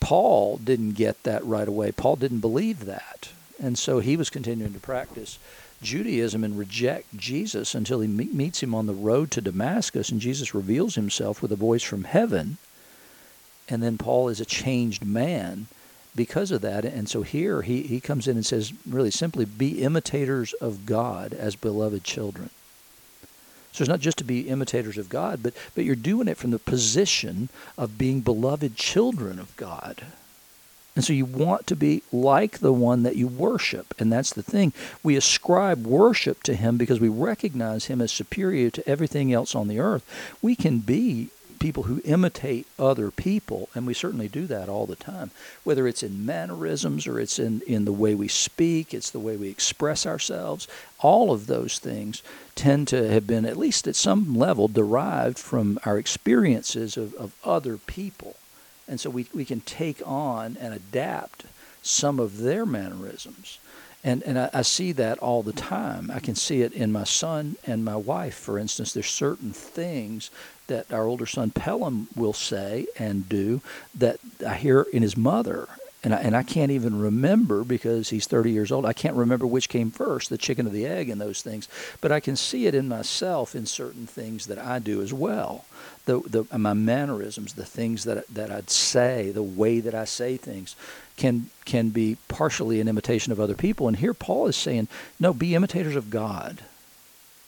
Paul 0.00 0.56
didn't 0.56 0.94
get 0.94 1.22
that 1.22 1.44
right 1.44 1.68
away. 1.68 1.92
Paul 1.92 2.16
didn't 2.16 2.40
believe 2.40 2.84
that. 2.86 3.28
And 3.62 3.78
so 3.78 4.00
he 4.00 4.16
was 4.16 4.28
continuing 4.28 4.72
to 4.72 4.80
practice 4.80 5.38
Judaism 5.82 6.42
and 6.42 6.58
reject 6.58 7.16
Jesus 7.16 7.72
until 7.72 8.00
he 8.00 8.08
meets 8.08 8.60
him 8.60 8.74
on 8.74 8.86
the 8.86 8.94
road 8.94 9.30
to 9.30 9.40
Damascus 9.40 10.08
and 10.08 10.20
Jesus 10.20 10.52
reveals 10.52 10.96
himself 10.96 11.40
with 11.40 11.52
a 11.52 11.56
voice 11.56 11.84
from 11.84 12.02
heaven. 12.02 12.58
And 13.68 13.80
then 13.84 13.98
Paul 13.98 14.30
is 14.30 14.40
a 14.40 14.44
changed 14.44 15.04
man 15.04 15.68
because 16.14 16.50
of 16.50 16.60
that. 16.62 16.84
And 16.84 17.08
so 17.08 17.22
here 17.22 17.62
he, 17.62 17.82
he 17.82 18.00
comes 18.00 18.28
in 18.28 18.36
and 18.36 18.46
says, 18.46 18.72
really 18.88 19.10
simply, 19.10 19.44
be 19.44 19.82
imitators 19.82 20.52
of 20.54 20.86
God 20.86 21.32
as 21.32 21.56
beloved 21.56 22.04
children. 22.04 22.50
So 23.72 23.82
it's 23.82 23.88
not 23.88 24.00
just 24.00 24.18
to 24.18 24.24
be 24.24 24.48
imitators 24.48 24.98
of 24.98 25.08
God, 25.08 25.42
but, 25.42 25.54
but 25.74 25.84
you're 25.84 25.96
doing 25.96 26.28
it 26.28 26.36
from 26.36 26.50
the 26.50 26.58
position 26.58 27.48
of 27.78 27.96
being 27.96 28.20
beloved 28.20 28.76
children 28.76 29.38
of 29.38 29.56
God. 29.56 30.04
And 30.94 31.02
so 31.02 31.14
you 31.14 31.24
want 31.24 31.66
to 31.68 31.76
be 31.76 32.02
like 32.12 32.58
the 32.58 32.72
one 32.72 33.02
that 33.04 33.16
you 33.16 33.26
worship. 33.26 33.94
And 33.98 34.12
that's 34.12 34.34
the 34.34 34.42
thing. 34.42 34.74
We 35.02 35.16
ascribe 35.16 35.86
worship 35.86 36.42
to 36.42 36.54
him 36.54 36.76
because 36.76 37.00
we 37.00 37.08
recognize 37.08 37.86
him 37.86 38.02
as 38.02 38.12
superior 38.12 38.68
to 38.70 38.86
everything 38.86 39.32
else 39.32 39.54
on 39.54 39.68
the 39.68 39.80
earth. 39.80 40.04
We 40.42 40.54
can 40.54 40.80
be 40.80 41.28
people 41.62 41.84
who 41.84 42.02
imitate 42.04 42.66
other 42.76 43.12
people, 43.12 43.68
and 43.72 43.86
we 43.86 43.94
certainly 43.94 44.26
do 44.26 44.48
that 44.48 44.68
all 44.68 44.84
the 44.84 44.96
time, 44.96 45.30
whether 45.62 45.86
it's 45.86 46.02
in 46.02 46.26
mannerisms 46.26 47.06
or 47.06 47.20
it's 47.20 47.38
in, 47.38 47.62
in 47.68 47.84
the 47.84 47.92
way 47.92 48.16
we 48.16 48.26
speak, 48.26 48.92
it's 48.92 49.10
the 49.10 49.20
way 49.20 49.36
we 49.36 49.48
express 49.48 50.04
ourselves. 50.04 50.66
All 50.98 51.30
of 51.30 51.46
those 51.46 51.78
things 51.78 52.20
tend 52.56 52.88
to 52.88 53.08
have 53.08 53.28
been, 53.28 53.46
at 53.46 53.56
least 53.56 53.86
at 53.86 53.94
some 53.94 54.36
level, 54.36 54.66
derived 54.66 55.38
from 55.38 55.78
our 55.86 55.98
experiences 55.98 56.96
of, 56.96 57.14
of 57.14 57.32
other 57.44 57.76
people. 57.76 58.34
And 58.88 58.98
so 58.98 59.08
we, 59.08 59.26
we 59.32 59.44
can 59.44 59.60
take 59.60 60.02
on 60.04 60.56
and 60.60 60.74
adapt 60.74 61.44
some 61.80 62.18
of 62.18 62.38
their 62.38 62.66
mannerisms. 62.66 63.60
And, 64.04 64.24
and 64.24 64.36
I, 64.36 64.50
I, 64.52 64.62
see 64.62 64.90
that 64.92 65.18
all 65.18 65.44
the 65.44 65.52
time. 65.52 66.10
I 66.12 66.18
can 66.18 66.34
see 66.34 66.62
it 66.62 66.72
in 66.72 66.90
my 66.90 67.04
son 67.04 67.54
and 67.64 67.84
my 67.84 67.94
wife, 67.94 68.34
for 68.34 68.58
instance. 68.58 68.92
There's 68.92 69.08
certain 69.08 69.52
things 69.52 70.32
that 70.72 70.92
our 70.92 71.06
older 71.06 71.26
son 71.26 71.50
Pelham 71.50 72.08
will 72.16 72.32
say 72.32 72.86
and 72.98 73.28
do 73.28 73.60
that 73.94 74.18
I 74.46 74.54
hear 74.54 74.86
in 74.92 75.02
his 75.02 75.16
mother. 75.16 75.68
And 76.04 76.12
I, 76.12 76.16
and 76.18 76.34
I 76.34 76.42
can't 76.42 76.72
even 76.72 76.98
remember 76.98 77.62
because 77.62 78.10
he's 78.10 78.26
30 78.26 78.50
years 78.50 78.72
old. 78.72 78.84
I 78.84 78.92
can't 78.92 79.14
remember 79.14 79.46
which 79.46 79.68
came 79.68 79.92
first, 79.92 80.30
the 80.30 80.38
chicken 80.38 80.66
or 80.66 80.70
the 80.70 80.86
egg, 80.86 81.08
and 81.08 81.20
those 81.20 81.42
things. 81.42 81.68
But 82.00 82.10
I 82.10 82.18
can 82.18 82.34
see 82.34 82.66
it 82.66 82.74
in 82.74 82.88
myself 82.88 83.54
in 83.54 83.66
certain 83.66 84.08
things 84.08 84.46
that 84.46 84.58
I 84.58 84.80
do 84.80 85.00
as 85.00 85.12
well. 85.12 85.64
The, 86.06 86.18
the 86.20 86.58
my 86.58 86.72
mannerisms, 86.72 87.52
the 87.52 87.64
things 87.64 88.02
that 88.02 88.26
that 88.28 88.50
I'd 88.50 88.70
say, 88.70 89.30
the 89.30 89.44
way 89.44 89.78
that 89.78 89.94
I 89.94 90.04
say 90.04 90.36
things, 90.36 90.74
can 91.16 91.50
can 91.64 91.90
be 91.90 92.16
partially 92.26 92.80
an 92.80 92.88
imitation 92.88 93.30
of 93.30 93.38
other 93.38 93.54
people. 93.54 93.86
And 93.86 93.98
here 93.98 94.14
Paul 94.14 94.48
is 94.48 94.56
saying, 94.56 94.88
no, 95.20 95.32
be 95.32 95.54
imitators 95.54 95.94
of 95.94 96.10
God 96.10 96.62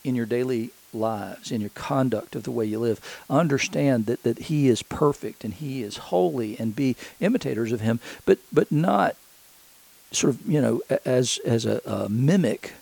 in 0.05 0.15
your 0.15 0.27
daily 0.27 0.71
lives, 0.95 1.51
in 1.51 1.61
your 1.61 1.71
conduct 1.71 2.37
of 2.37 2.45
the 2.45 2.51
way 2.51 2.65
you 2.65 2.79
live. 2.79 3.01
Understand 3.29 4.07
that, 4.07 4.23
that 4.23 4.39
He 4.39 4.69
is 4.69 4.83
perfect 4.83 5.45
and 5.45 5.55
He 5.55 5.83
is 5.83 5.97
holy 5.97 6.59
and 6.59 6.77
be 6.77 6.97
imitators 7.21 7.73
of 7.73 7.81
Him, 7.81 8.01
but, 8.25 8.39
but 8.53 8.71
not 8.71 9.17
sort 10.13 10.35
of, 10.35 10.49
you 10.49 10.61
know, 10.61 10.81
as, 11.05 11.39
as 11.45 11.67
a, 11.67 11.81
a 11.85 12.09
mimic 12.09 12.73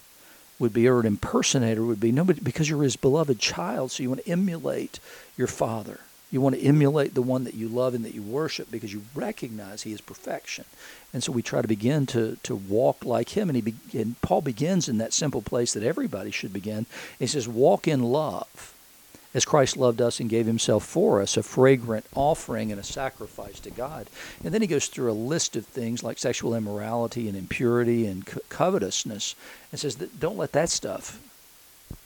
would 0.58 0.72
be 0.72 0.86
or 0.86 1.00
an 1.00 1.06
impersonator 1.06 1.84
would 1.84 2.00
be. 2.00 2.12
Nobody, 2.12 2.40
because 2.40 2.68
you're 2.68 2.82
His 2.82 2.96
beloved 2.96 3.38
child, 3.38 3.90
so 3.90 4.02
you 4.02 4.10
want 4.10 4.24
to 4.24 4.30
emulate 4.30 5.00
your 5.36 5.48
Father. 5.48 6.00
You 6.32 6.40
want 6.40 6.56
to 6.56 6.62
emulate 6.62 7.14
the 7.14 7.22
one 7.22 7.44
that 7.44 7.54
you 7.54 7.68
love 7.68 7.94
and 7.94 8.04
that 8.06 8.14
you 8.14 8.22
worship 8.22 8.70
because 8.70 8.92
you 8.92 9.02
recognize 9.14 9.82
he 9.82 9.92
is 9.92 10.00
perfection. 10.00 10.64
And 11.12 11.22
so 11.22 11.30
we 11.30 11.42
try 11.42 11.60
to 11.60 11.68
begin 11.68 12.06
to, 12.06 12.38
to 12.42 12.56
walk 12.56 13.04
like 13.04 13.36
him. 13.36 13.50
And, 13.50 13.56
he 13.56 13.60
be, 13.60 13.74
and 13.92 14.18
Paul 14.22 14.40
begins 14.40 14.88
in 14.88 14.96
that 14.96 15.12
simple 15.12 15.42
place 15.42 15.74
that 15.74 15.82
everybody 15.82 16.30
should 16.30 16.52
begin. 16.52 16.86
He 17.18 17.26
says, 17.26 17.46
Walk 17.46 17.86
in 17.86 18.02
love 18.02 18.74
as 19.34 19.44
Christ 19.44 19.76
loved 19.76 20.00
us 20.00 20.20
and 20.20 20.30
gave 20.30 20.46
himself 20.46 20.84
for 20.84 21.20
us, 21.20 21.36
a 21.36 21.42
fragrant 21.42 22.06
offering 22.14 22.70
and 22.70 22.80
a 22.80 22.84
sacrifice 22.84 23.60
to 23.60 23.70
God. 23.70 24.08
And 24.42 24.54
then 24.54 24.62
he 24.62 24.66
goes 24.66 24.88
through 24.88 25.10
a 25.10 25.12
list 25.12 25.54
of 25.54 25.66
things 25.66 26.02
like 26.02 26.18
sexual 26.18 26.54
immorality 26.54 27.28
and 27.28 27.36
impurity 27.36 28.06
and 28.06 28.26
co- 28.26 28.40
covetousness 28.48 29.34
and 29.70 29.78
says, 29.78 29.96
that 29.96 30.18
Don't 30.18 30.38
let 30.38 30.52
that 30.52 30.70
stuff 30.70 31.20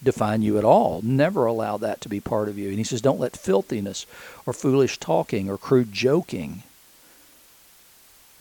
define 0.03 0.43
you 0.43 0.59
at 0.59 0.65
all. 0.65 1.01
Never 1.03 1.47
allow 1.47 1.77
that 1.79 2.01
to 2.03 2.09
be 2.09 2.21
part 2.21 2.49
of 2.49 2.59
you. 2.59 2.69
And 2.69 2.79
he 2.79 2.85
says, 2.85 3.01
don't 3.01 3.21
let 3.21 3.37
filthiness 3.37 4.07
or 4.45 4.53
foolish 4.53 4.99
talking 4.99 5.49
or 5.49 5.59
crude 5.59 5.93
joking 5.93 6.63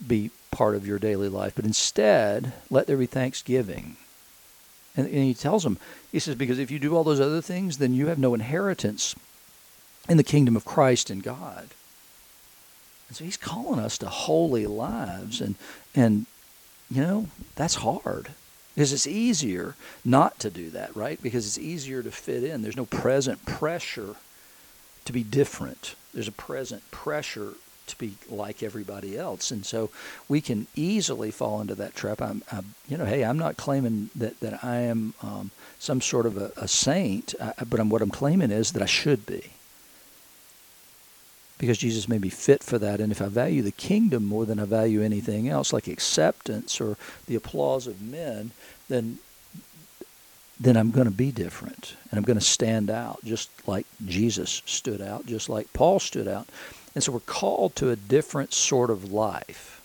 be 0.05 0.31
part 0.51 0.75
of 0.75 0.85
your 0.85 0.99
daily 0.99 1.29
life, 1.29 1.53
but 1.55 1.65
instead 1.65 2.53
let 2.69 2.87
there 2.87 2.97
be 2.97 3.05
thanksgiving. 3.05 3.97
And, 4.95 5.07
and 5.07 5.15
he 5.15 5.33
tells 5.33 5.63
them, 5.63 5.77
he 6.11 6.19
says, 6.19 6.35
because 6.35 6.59
if 6.59 6.71
you 6.71 6.79
do 6.79 6.95
all 6.95 7.03
those 7.03 7.19
other 7.19 7.41
things, 7.41 7.77
then 7.77 7.93
you 7.93 8.07
have 8.07 8.19
no 8.19 8.33
inheritance 8.33 9.15
in 10.07 10.17
the 10.17 10.23
kingdom 10.23 10.55
of 10.55 10.65
Christ 10.65 11.09
and 11.09 11.23
God. 11.23 11.69
And 13.07 13.17
so 13.17 13.23
he's 13.23 13.37
calling 13.37 13.79
us 13.79 13.97
to 13.99 14.07
holy 14.07 14.65
lives 14.65 15.41
and 15.41 15.55
and 15.93 16.25
you 16.89 17.01
know, 17.01 17.27
that's 17.55 17.75
hard 17.75 18.29
because 18.75 18.91
it's 18.91 19.07
easier 19.07 19.75
not 20.03 20.37
to 20.39 20.49
do 20.49 20.69
that, 20.71 20.95
right? 20.95 21.21
Because 21.21 21.45
it's 21.47 21.57
easier 21.57 22.03
to 22.03 22.11
fit 22.11 22.43
in. 22.43 22.61
There's 22.61 22.77
no 22.77 22.85
present 22.85 23.45
pressure 23.45 24.15
to 25.05 25.13
be 25.13 25.23
different. 25.23 25.95
There's 26.13 26.27
a 26.27 26.33
present 26.33 26.89
pressure 26.91 27.53
to 27.87 27.97
be 27.97 28.15
like 28.29 28.63
everybody 28.63 29.17
else, 29.17 29.51
and 29.51 29.65
so 29.65 29.91
we 30.27 30.41
can 30.41 30.67
easily 30.75 31.31
fall 31.31 31.61
into 31.61 31.75
that 31.75 31.95
trap. 31.95 32.21
I'm, 32.21 32.41
I'm 32.51 32.73
you 32.87 32.97
know, 32.97 33.05
hey, 33.05 33.23
I'm 33.23 33.37
not 33.37 33.57
claiming 33.57 34.09
that 34.15 34.39
that 34.39 34.63
I 34.63 34.77
am 34.77 35.13
um, 35.21 35.51
some 35.79 36.01
sort 36.01 36.25
of 36.25 36.37
a, 36.37 36.51
a 36.57 36.67
saint, 36.67 37.35
uh, 37.39 37.53
but 37.69 37.79
I'm, 37.79 37.89
what 37.89 38.01
I'm 38.01 38.09
claiming 38.09 38.51
is 38.51 38.71
that 38.71 38.81
I 38.81 38.87
should 38.87 39.25
be 39.25 39.51
because 41.57 41.77
Jesus 41.77 42.09
made 42.09 42.21
me 42.21 42.29
fit 42.29 42.63
for 42.63 42.77
that. 42.79 42.99
And 42.99 43.11
if 43.11 43.21
I 43.21 43.27
value 43.27 43.61
the 43.61 43.71
kingdom 43.71 44.25
more 44.25 44.45
than 44.45 44.59
I 44.59 44.65
value 44.65 45.01
anything 45.01 45.47
else, 45.47 45.71
like 45.71 45.87
acceptance 45.87 46.81
or 46.81 46.97
the 47.27 47.35
applause 47.35 47.87
of 47.87 48.01
men, 48.01 48.51
then 48.89 49.19
then 50.57 50.77
I'm 50.77 50.91
going 50.91 51.05
to 51.05 51.11
be 51.11 51.31
different 51.31 51.97
and 52.09 52.17
I'm 52.17 52.23
going 52.23 52.39
to 52.39 52.45
stand 52.45 52.89
out 52.89 53.19
just 53.25 53.49
like 53.67 53.85
Jesus 54.05 54.61
stood 54.65 55.01
out, 55.01 55.25
just 55.25 55.49
like 55.49 55.73
Paul 55.73 55.99
stood 55.99 56.29
out. 56.29 56.47
And 56.93 57.03
so 57.03 57.11
we're 57.11 57.19
called 57.19 57.75
to 57.75 57.89
a 57.89 57.97
different 57.97 58.53
sort 58.53 58.89
of 58.89 59.11
life. 59.11 59.81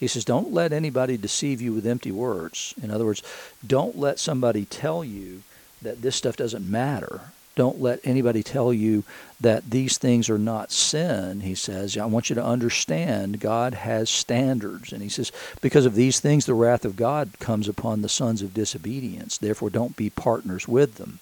He 0.00 0.08
says, 0.08 0.24
Don't 0.24 0.52
let 0.52 0.72
anybody 0.72 1.16
deceive 1.16 1.60
you 1.60 1.72
with 1.72 1.86
empty 1.86 2.10
words. 2.10 2.74
In 2.82 2.90
other 2.90 3.04
words, 3.04 3.22
don't 3.64 3.96
let 3.96 4.18
somebody 4.18 4.64
tell 4.64 5.04
you 5.04 5.42
that 5.80 6.02
this 6.02 6.16
stuff 6.16 6.36
doesn't 6.36 6.68
matter 6.68 7.32
don't 7.56 7.80
let 7.80 8.00
anybody 8.04 8.42
tell 8.42 8.72
you 8.72 9.04
that 9.40 9.70
these 9.70 9.98
things 9.98 10.30
are 10.30 10.38
not 10.38 10.72
sin, 10.72 11.40
he 11.40 11.54
says. 11.54 11.96
I 11.96 12.06
want 12.06 12.30
you 12.30 12.34
to 12.34 12.44
understand 12.44 13.40
God 13.40 13.74
has 13.74 14.08
standards. 14.08 14.92
And 14.92 15.02
he 15.02 15.08
says, 15.08 15.30
because 15.60 15.86
of 15.86 15.94
these 15.94 16.20
things, 16.20 16.46
the 16.46 16.54
wrath 16.54 16.84
of 16.84 16.96
God 16.96 17.30
comes 17.40 17.68
upon 17.68 18.02
the 18.02 18.08
sons 18.08 18.42
of 18.42 18.54
disobedience. 18.54 19.38
Therefore, 19.38 19.70
don't 19.70 19.96
be 19.96 20.10
partners 20.10 20.66
with 20.66 20.96
them. 20.96 21.20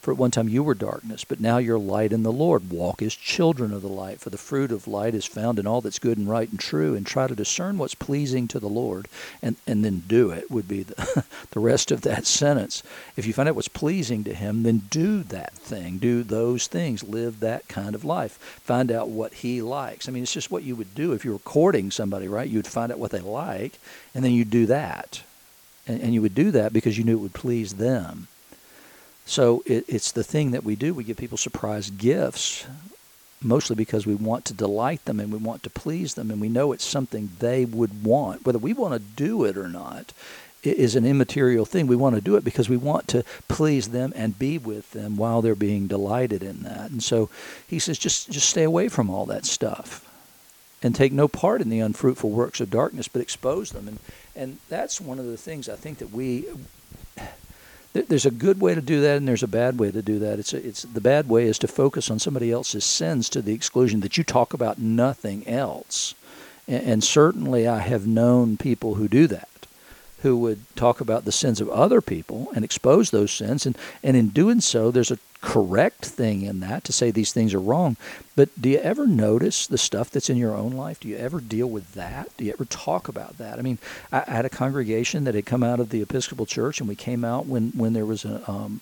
For 0.00 0.12
at 0.12 0.18
one 0.18 0.30
time 0.30 0.48
you 0.48 0.62
were 0.62 0.74
darkness, 0.74 1.24
but 1.24 1.40
now 1.40 1.58
you're 1.58 1.78
light 1.78 2.12
in 2.12 2.22
the 2.22 2.32
Lord. 2.32 2.70
Walk 2.70 3.02
as 3.02 3.14
children 3.14 3.72
of 3.72 3.82
the 3.82 3.88
light, 3.88 4.20
for 4.20 4.30
the 4.30 4.38
fruit 4.38 4.70
of 4.70 4.86
light 4.86 5.12
is 5.12 5.26
found 5.26 5.58
in 5.58 5.66
all 5.66 5.80
that's 5.80 5.98
good 5.98 6.16
and 6.16 6.28
right 6.28 6.48
and 6.48 6.58
true, 6.58 6.94
and 6.94 7.04
try 7.04 7.26
to 7.26 7.34
discern 7.34 7.78
what's 7.78 7.96
pleasing 7.96 8.46
to 8.48 8.60
the 8.60 8.68
Lord, 8.68 9.08
and, 9.42 9.56
and 9.66 9.84
then 9.84 10.04
do 10.06 10.30
it, 10.30 10.50
would 10.50 10.68
be 10.68 10.84
the, 10.84 11.24
the 11.50 11.60
rest 11.60 11.90
of 11.90 12.02
that 12.02 12.26
sentence. 12.26 12.82
If 13.16 13.26
you 13.26 13.32
find 13.32 13.48
out 13.48 13.56
what's 13.56 13.68
pleasing 13.68 14.22
to 14.24 14.34
Him, 14.34 14.62
then 14.62 14.82
do 14.88 15.24
that 15.24 15.52
thing, 15.54 15.98
do 15.98 16.22
those 16.22 16.68
things, 16.68 17.02
live 17.02 17.40
that 17.40 17.66
kind 17.66 17.96
of 17.96 18.04
life. 18.04 18.38
Find 18.62 18.92
out 18.92 19.08
what 19.08 19.34
He 19.34 19.60
likes. 19.60 20.08
I 20.08 20.12
mean, 20.12 20.22
it's 20.22 20.32
just 20.32 20.50
what 20.50 20.62
you 20.62 20.76
would 20.76 20.94
do 20.94 21.12
if 21.12 21.24
you 21.24 21.32
were 21.32 21.40
courting 21.40 21.90
somebody, 21.90 22.28
right? 22.28 22.48
You'd 22.48 22.68
find 22.68 22.92
out 22.92 23.00
what 23.00 23.10
they 23.10 23.20
like, 23.20 23.78
and 24.14 24.24
then 24.24 24.32
you'd 24.32 24.50
do 24.50 24.66
that. 24.66 25.22
And, 25.88 26.00
and 26.00 26.14
you 26.14 26.22
would 26.22 26.36
do 26.36 26.52
that 26.52 26.72
because 26.72 26.96
you 26.96 27.02
knew 27.02 27.16
it 27.16 27.22
would 27.22 27.34
please 27.34 27.74
them. 27.74 28.28
So 29.28 29.62
it, 29.66 29.84
it's 29.88 30.10
the 30.10 30.24
thing 30.24 30.52
that 30.52 30.64
we 30.64 30.74
do. 30.74 30.94
We 30.94 31.04
give 31.04 31.18
people 31.18 31.36
surprise 31.36 31.90
gifts, 31.90 32.66
mostly 33.42 33.76
because 33.76 34.06
we 34.06 34.14
want 34.14 34.46
to 34.46 34.54
delight 34.54 35.04
them 35.04 35.20
and 35.20 35.30
we 35.30 35.38
want 35.38 35.62
to 35.64 35.70
please 35.70 36.14
them, 36.14 36.30
and 36.30 36.40
we 36.40 36.48
know 36.48 36.72
it's 36.72 36.84
something 36.84 37.28
they 37.38 37.66
would 37.66 38.02
want. 38.02 38.46
Whether 38.46 38.58
we 38.58 38.72
want 38.72 38.94
to 38.94 39.00
do 39.00 39.44
it 39.44 39.58
or 39.58 39.68
not 39.68 40.14
is 40.62 40.96
an 40.96 41.04
immaterial 41.04 41.66
thing. 41.66 41.86
We 41.86 41.94
want 41.94 42.14
to 42.14 42.22
do 42.22 42.36
it 42.36 42.44
because 42.44 42.70
we 42.70 42.78
want 42.78 43.06
to 43.08 43.22
please 43.48 43.90
them 43.90 44.14
and 44.16 44.38
be 44.38 44.56
with 44.56 44.92
them 44.92 45.18
while 45.18 45.42
they're 45.42 45.54
being 45.54 45.88
delighted 45.88 46.42
in 46.42 46.62
that. 46.62 46.90
And 46.90 47.02
so 47.02 47.28
he 47.66 47.78
says, 47.78 47.98
just 47.98 48.30
just 48.30 48.48
stay 48.48 48.64
away 48.64 48.88
from 48.88 49.10
all 49.10 49.26
that 49.26 49.44
stuff 49.44 50.04
and 50.82 50.94
take 50.94 51.12
no 51.12 51.28
part 51.28 51.60
in 51.60 51.68
the 51.68 51.80
unfruitful 51.80 52.30
works 52.30 52.62
of 52.62 52.70
darkness, 52.70 53.08
but 53.08 53.20
expose 53.20 53.72
them. 53.72 53.88
And 53.88 53.98
and 54.34 54.58
that's 54.70 55.02
one 55.02 55.18
of 55.18 55.26
the 55.26 55.36
things 55.36 55.68
I 55.68 55.76
think 55.76 55.98
that 55.98 56.12
we 56.12 56.46
there's 57.92 58.26
a 58.26 58.30
good 58.30 58.60
way 58.60 58.74
to 58.74 58.80
do 58.80 59.00
that 59.00 59.16
and 59.16 59.26
there's 59.26 59.42
a 59.42 59.48
bad 59.48 59.78
way 59.78 59.90
to 59.90 60.02
do 60.02 60.18
that. 60.18 60.38
It's 60.38 60.52
a, 60.52 60.66
it's 60.66 60.82
the 60.82 61.00
bad 61.00 61.28
way 61.28 61.46
is 61.46 61.58
to 61.60 61.68
focus 61.68 62.10
on 62.10 62.18
somebody 62.18 62.52
else's 62.52 62.84
sins 62.84 63.28
to 63.30 63.42
the 63.42 63.54
exclusion 63.54 64.00
that 64.00 64.16
you 64.18 64.24
talk 64.24 64.52
about 64.54 64.78
nothing 64.78 65.46
else. 65.48 66.14
And, 66.66 66.84
and 66.84 67.04
certainly 67.04 67.66
I 67.66 67.78
have 67.80 68.06
known 68.06 68.56
people 68.56 68.94
who 68.94 69.08
do 69.08 69.26
that 69.28 69.48
who 70.22 70.36
would 70.36 70.58
talk 70.74 71.00
about 71.00 71.24
the 71.24 71.32
sins 71.32 71.60
of 71.60 71.68
other 71.70 72.00
people 72.00 72.50
and 72.54 72.64
expose 72.64 73.10
those 73.10 73.30
sins. 73.30 73.66
And, 73.66 73.78
and 74.02 74.16
in 74.16 74.28
doing 74.30 74.60
so, 74.60 74.90
there's 74.90 75.10
a 75.10 75.18
correct 75.40 76.04
thing 76.04 76.42
in 76.42 76.60
that 76.60 76.84
to 76.84 76.92
say 76.92 77.10
these 77.10 77.32
things 77.32 77.54
are 77.54 77.60
wrong. 77.60 77.96
But 78.34 78.48
do 78.60 78.68
you 78.68 78.78
ever 78.78 79.06
notice 79.06 79.66
the 79.66 79.78
stuff 79.78 80.10
that's 80.10 80.30
in 80.30 80.36
your 80.36 80.54
own 80.54 80.72
life? 80.72 81.00
Do 81.00 81.08
you 81.08 81.16
ever 81.16 81.40
deal 81.40 81.68
with 81.68 81.94
that? 81.94 82.36
Do 82.36 82.44
you 82.44 82.52
ever 82.52 82.64
talk 82.64 83.08
about 83.08 83.38
that? 83.38 83.58
I 83.58 83.62
mean, 83.62 83.78
I, 84.10 84.20
had 84.20 84.44
a 84.44 84.50
congregation 84.50 85.24
that 85.24 85.34
had 85.34 85.46
come 85.46 85.62
out 85.62 85.80
of 85.80 85.90
the 85.90 86.02
Episcopal 86.02 86.46
Church, 86.46 86.80
and 86.80 86.88
we 86.88 86.96
came 86.96 87.24
out 87.24 87.46
when, 87.46 87.70
when 87.70 87.92
there 87.92 88.06
was 88.06 88.24
a, 88.24 88.48
um, 88.50 88.80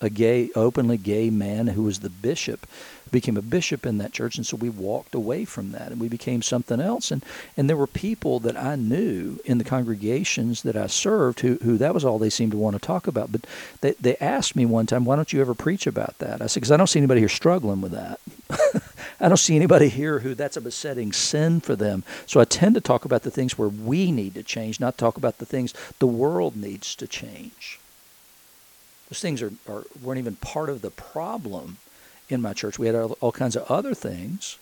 a 0.00 0.10
gay, 0.10 0.50
openly 0.54 0.96
gay 0.96 1.30
man 1.30 1.68
who 1.68 1.82
was 1.82 2.00
the 2.00 2.10
bishop, 2.10 2.66
became 3.10 3.36
a 3.36 3.42
bishop 3.42 3.86
in 3.86 3.98
that 3.98 4.12
church, 4.12 4.36
and 4.36 4.46
so 4.46 4.56
we 4.56 4.68
walked 4.68 5.14
away 5.14 5.44
from 5.44 5.72
that 5.72 5.92
and 5.92 6.00
we 6.00 6.08
became 6.08 6.42
something 6.42 6.80
else. 6.80 7.10
And 7.10 7.24
and 7.56 7.68
there 7.68 7.76
were 7.76 7.86
people 7.86 8.40
that 8.40 8.56
I 8.56 8.76
knew 8.76 9.38
in 9.44 9.58
the 9.58 9.64
congregations 9.64 10.62
that 10.62 10.76
I 10.76 10.86
served 10.86 11.40
who 11.40 11.58
who 11.62 11.76
that 11.78 11.94
was 11.94 12.04
all 12.04 12.18
they 12.18 12.30
seemed 12.30 12.52
to 12.52 12.58
want 12.58 12.74
to 12.74 12.80
talk 12.80 13.06
about. 13.06 13.32
But 13.32 13.46
they 13.80 13.92
they 14.00 14.16
asked 14.16 14.56
me 14.56 14.66
one 14.66 14.86
time, 14.86 15.04
why 15.04 15.16
don't 15.16 15.32
you 15.32 15.40
ever 15.40 15.54
preach 15.54 15.86
about 15.86 16.18
that? 16.18 16.42
I 16.42 16.46
said, 16.46 16.60
because 16.60 16.72
I 16.72 16.76
don't 16.76 16.88
see 16.88 16.98
anybody 16.98 17.20
here 17.20 17.28
struggling 17.28 17.80
with 17.80 17.92
that. 17.92 18.20
I 19.20 19.28
don't 19.28 19.36
see 19.38 19.56
anybody 19.56 19.88
here 19.88 20.20
who 20.20 20.34
that's 20.34 20.56
a 20.56 20.60
besetting 20.60 21.12
sin 21.12 21.60
for 21.60 21.74
them. 21.74 22.04
So 22.26 22.40
I 22.40 22.44
tend 22.44 22.74
to 22.74 22.80
talk 22.80 23.04
about 23.04 23.22
the 23.22 23.30
things 23.30 23.56
where 23.56 23.68
we 23.68 24.12
need 24.12 24.34
to 24.34 24.42
change, 24.42 24.78
not 24.78 24.98
talk 24.98 25.16
about 25.16 25.38
the 25.38 25.46
things 25.46 25.72
the 25.98 26.06
world 26.06 26.56
needs 26.56 26.94
to 26.96 27.06
change. 27.06 27.80
Those 29.08 29.20
things 29.20 29.40
are, 29.42 29.52
are 29.68 29.84
weren't 30.02 30.18
even 30.18 30.36
part 30.36 30.68
of 30.68 30.82
the 30.82 30.90
problem 30.90 31.78
in 32.28 32.42
my 32.42 32.52
church. 32.52 32.78
We 32.78 32.86
had 32.86 32.96
all, 32.96 33.16
all 33.20 33.32
kinds 33.32 33.56
of 33.56 33.70
other 33.70 33.94
things, 33.94 34.58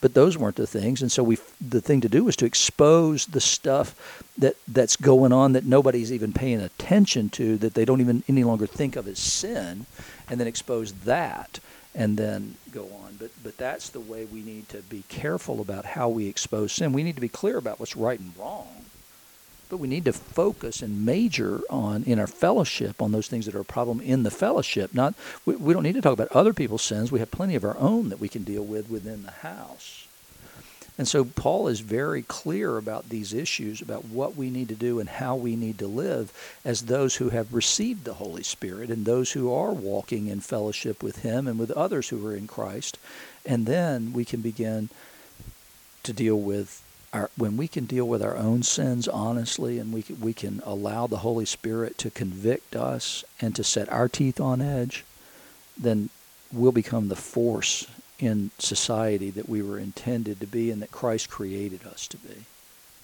but 0.00 0.14
those 0.14 0.38
weren't 0.38 0.56
the 0.56 0.66
things. 0.66 1.02
And 1.02 1.10
so 1.10 1.22
we 1.22 1.38
the 1.60 1.80
thing 1.80 2.00
to 2.02 2.08
do 2.08 2.24
was 2.24 2.36
to 2.36 2.46
expose 2.46 3.26
the 3.26 3.40
stuff 3.40 4.22
that 4.38 4.56
that's 4.66 4.96
going 4.96 5.32
on 5.32 5.52
that 5.52 5.64
nobody's 5.64 6.12
even 6.12 6.32
paying 6.32 6.60
attention 6.60 7.28
to, 7.30 7.56
that 7.58 7.74
they 7.74 7.84
don't 7.84 8.00
even 8.00 8.22
any 8.28 8.44
longer 8.44 8.66
think 8.66 8.96
of 8.96 9.08
as 9.08 9.18
sin, 9.18 9.86
and 10.28 10.38
then 10.38 10.46
expose 10.46 10.92
that 10.92 11.60
and 11.94 12.16
then 12.16 12.54
go 12.72 12.84
on. 13.02 13.16
But 13.18 13.30
but 13.42 13.56
that's 13.56 13.88
the 13.90 14.00
way 14.00 14.24
we 14.24 14.42
need 14.42 14.68
to 14.68 14.82
be 14.82 15.04
careful 15.08 15.60
about 15.60 15.84
how 15.84 16.08
we 16.08 16.28
expose 16.28 16.72
sin. 16.72 16.92
We 16.92 17.02
need 17.02 17.16
to 17.16 17.20
be 17.20 17.28
clear 17.28 17.56
about 17.56 17.80
what's 17.80 17.96
right 17.96 18.20
and 18.20 18.32
wrong 18.38 18.84
but 19.68 19.78
we 19.78 19.88
need 19.88 20.04
to 20.04 20.12
focus 20.12 20.82
and 20.82 21.04
major 21.04 21.60
on 21.70 22.02
in 22.04 22.18
our 22.18 22.26
fellowship 22.26 23.00
on 23.02 23.12
those 23.12 23.28
things 23.28 23.46
that 23.46 23.54
are 23.54 23.60
a 23.60 23.64
problem 23.64 24.00
in 24.00 24.22
the 24.22 24.30
fellowship. 24.30 24.94
Not 24.94 25.14
we, 25.44 25.56
we 25.56 25.74
don't 25.74 25.82
need 25.82 25.94
to 25.94 26.00
talk 26.00 26.12
about 26.12 26.32
other 26.32 26.52
people's 26.52 26.82
sins. 26.82 27.12
We 27.12 27.20
have 27.20 27.30
plenty 27.30 27.54
of 27.54 27.64
our 27.64 27.76
own 27.78 28.08
that 28.08 28.20
we 28.20 28.28
can 28.28 28.44
deal 28.44 28.64
with 28.64 28.88
within 28.90 29.22
the 29.22 29.30
house. 29.30 30.08
And 30.98 31.06
so 31.06 31.24
Paul 31.24 31.68
is 31.68 31.78
very 31.78 32.22
clear 32.22 32.76
about 32.76 33.08
these 33.08 33.32
issues, 33.32 33.80
about 33.80 34.06
what 34.06 34.34
we 34.34 34.50
need 34.50 34.68
to 34.68 34.74
do 34.74 34.98
and 34.98 35.08
how 35.08 35.36
we 35.36 35.54
need 35.54 35.78
to 35.78 35.86
live 35.86 36.32
as 36.64 36.82
those 36.82 37.16
who 37.16 37.28
have 37.28 37.54
received 37.54 38.04
the 38.04 38.14
Holy 38.14 38.42
Spirit 38.42 38.90
and 38.90 39.06
those 39.06 39.30
who 39.30 39.54
are 39.54 39.72
walking 39.72 40.26
in 40.26 40.40
fellowship 40.40 41.00
with 41.00 41.22
Him 41.22 41.46
and 41.46 41.56
with 41.56 41.70
others 41.70 42.08
who 42.08 42.26
are 42.26 42.34
in 42.34 42.48
Christ. 42.48 42.98
And 43.46 43.64
then 43.64 44.12
we 44.12 44.24
can 44.24 44.40
begin 44.40 44.88
to 46.02 46.12
deal 46.12 46.40
with 46.40 46.82
our, 47.12 47.30
when 47.36 47.56
we 47.56 47.68
can 47.68 47.86
deal 47.86 48.06
with 48.06 48.22
our 48.22 48.36
own 48.36 48.62
sins 48.62 49.08
honestly 49.08 49.78
and 49.78 49.92
we 49.92 50.02
can, 50.02 50.20
we 50.20 50.32
can 50.32 50.62
allow 50.64 51.06
the 51.06 51.18
Holy 51.18 51.44
Spirit 51.44 51.98
to 51.98 52.10
convict 52.10 52.76
us 52.76 53.24
and 53.40 53.54
to 53.56 53.64
set 53.64 53.90
our 53.90 54.08
teeth 54.08 54.40
on 54.40 54.60
edge, 54.60 55.04
then 55.76 56.10
we'll 56.52 56.72
become 56.72 57.08
the 57.08 57.16
force 57.16 57.86
in 58.18 58.50
society 58.58 59.30
that 59.30 59.48
we 59.48 59.62
were 59.62 59.78
intended 59.78 60.40
to 60.40 60.46
be 60.46 60.70
and 60.70 60.82
that 60.82 60.90
Christ 60.90 61.30
created 61.30 61.86
us 61.86 62.06
to 62.08 62.16
be. 62.16 62.44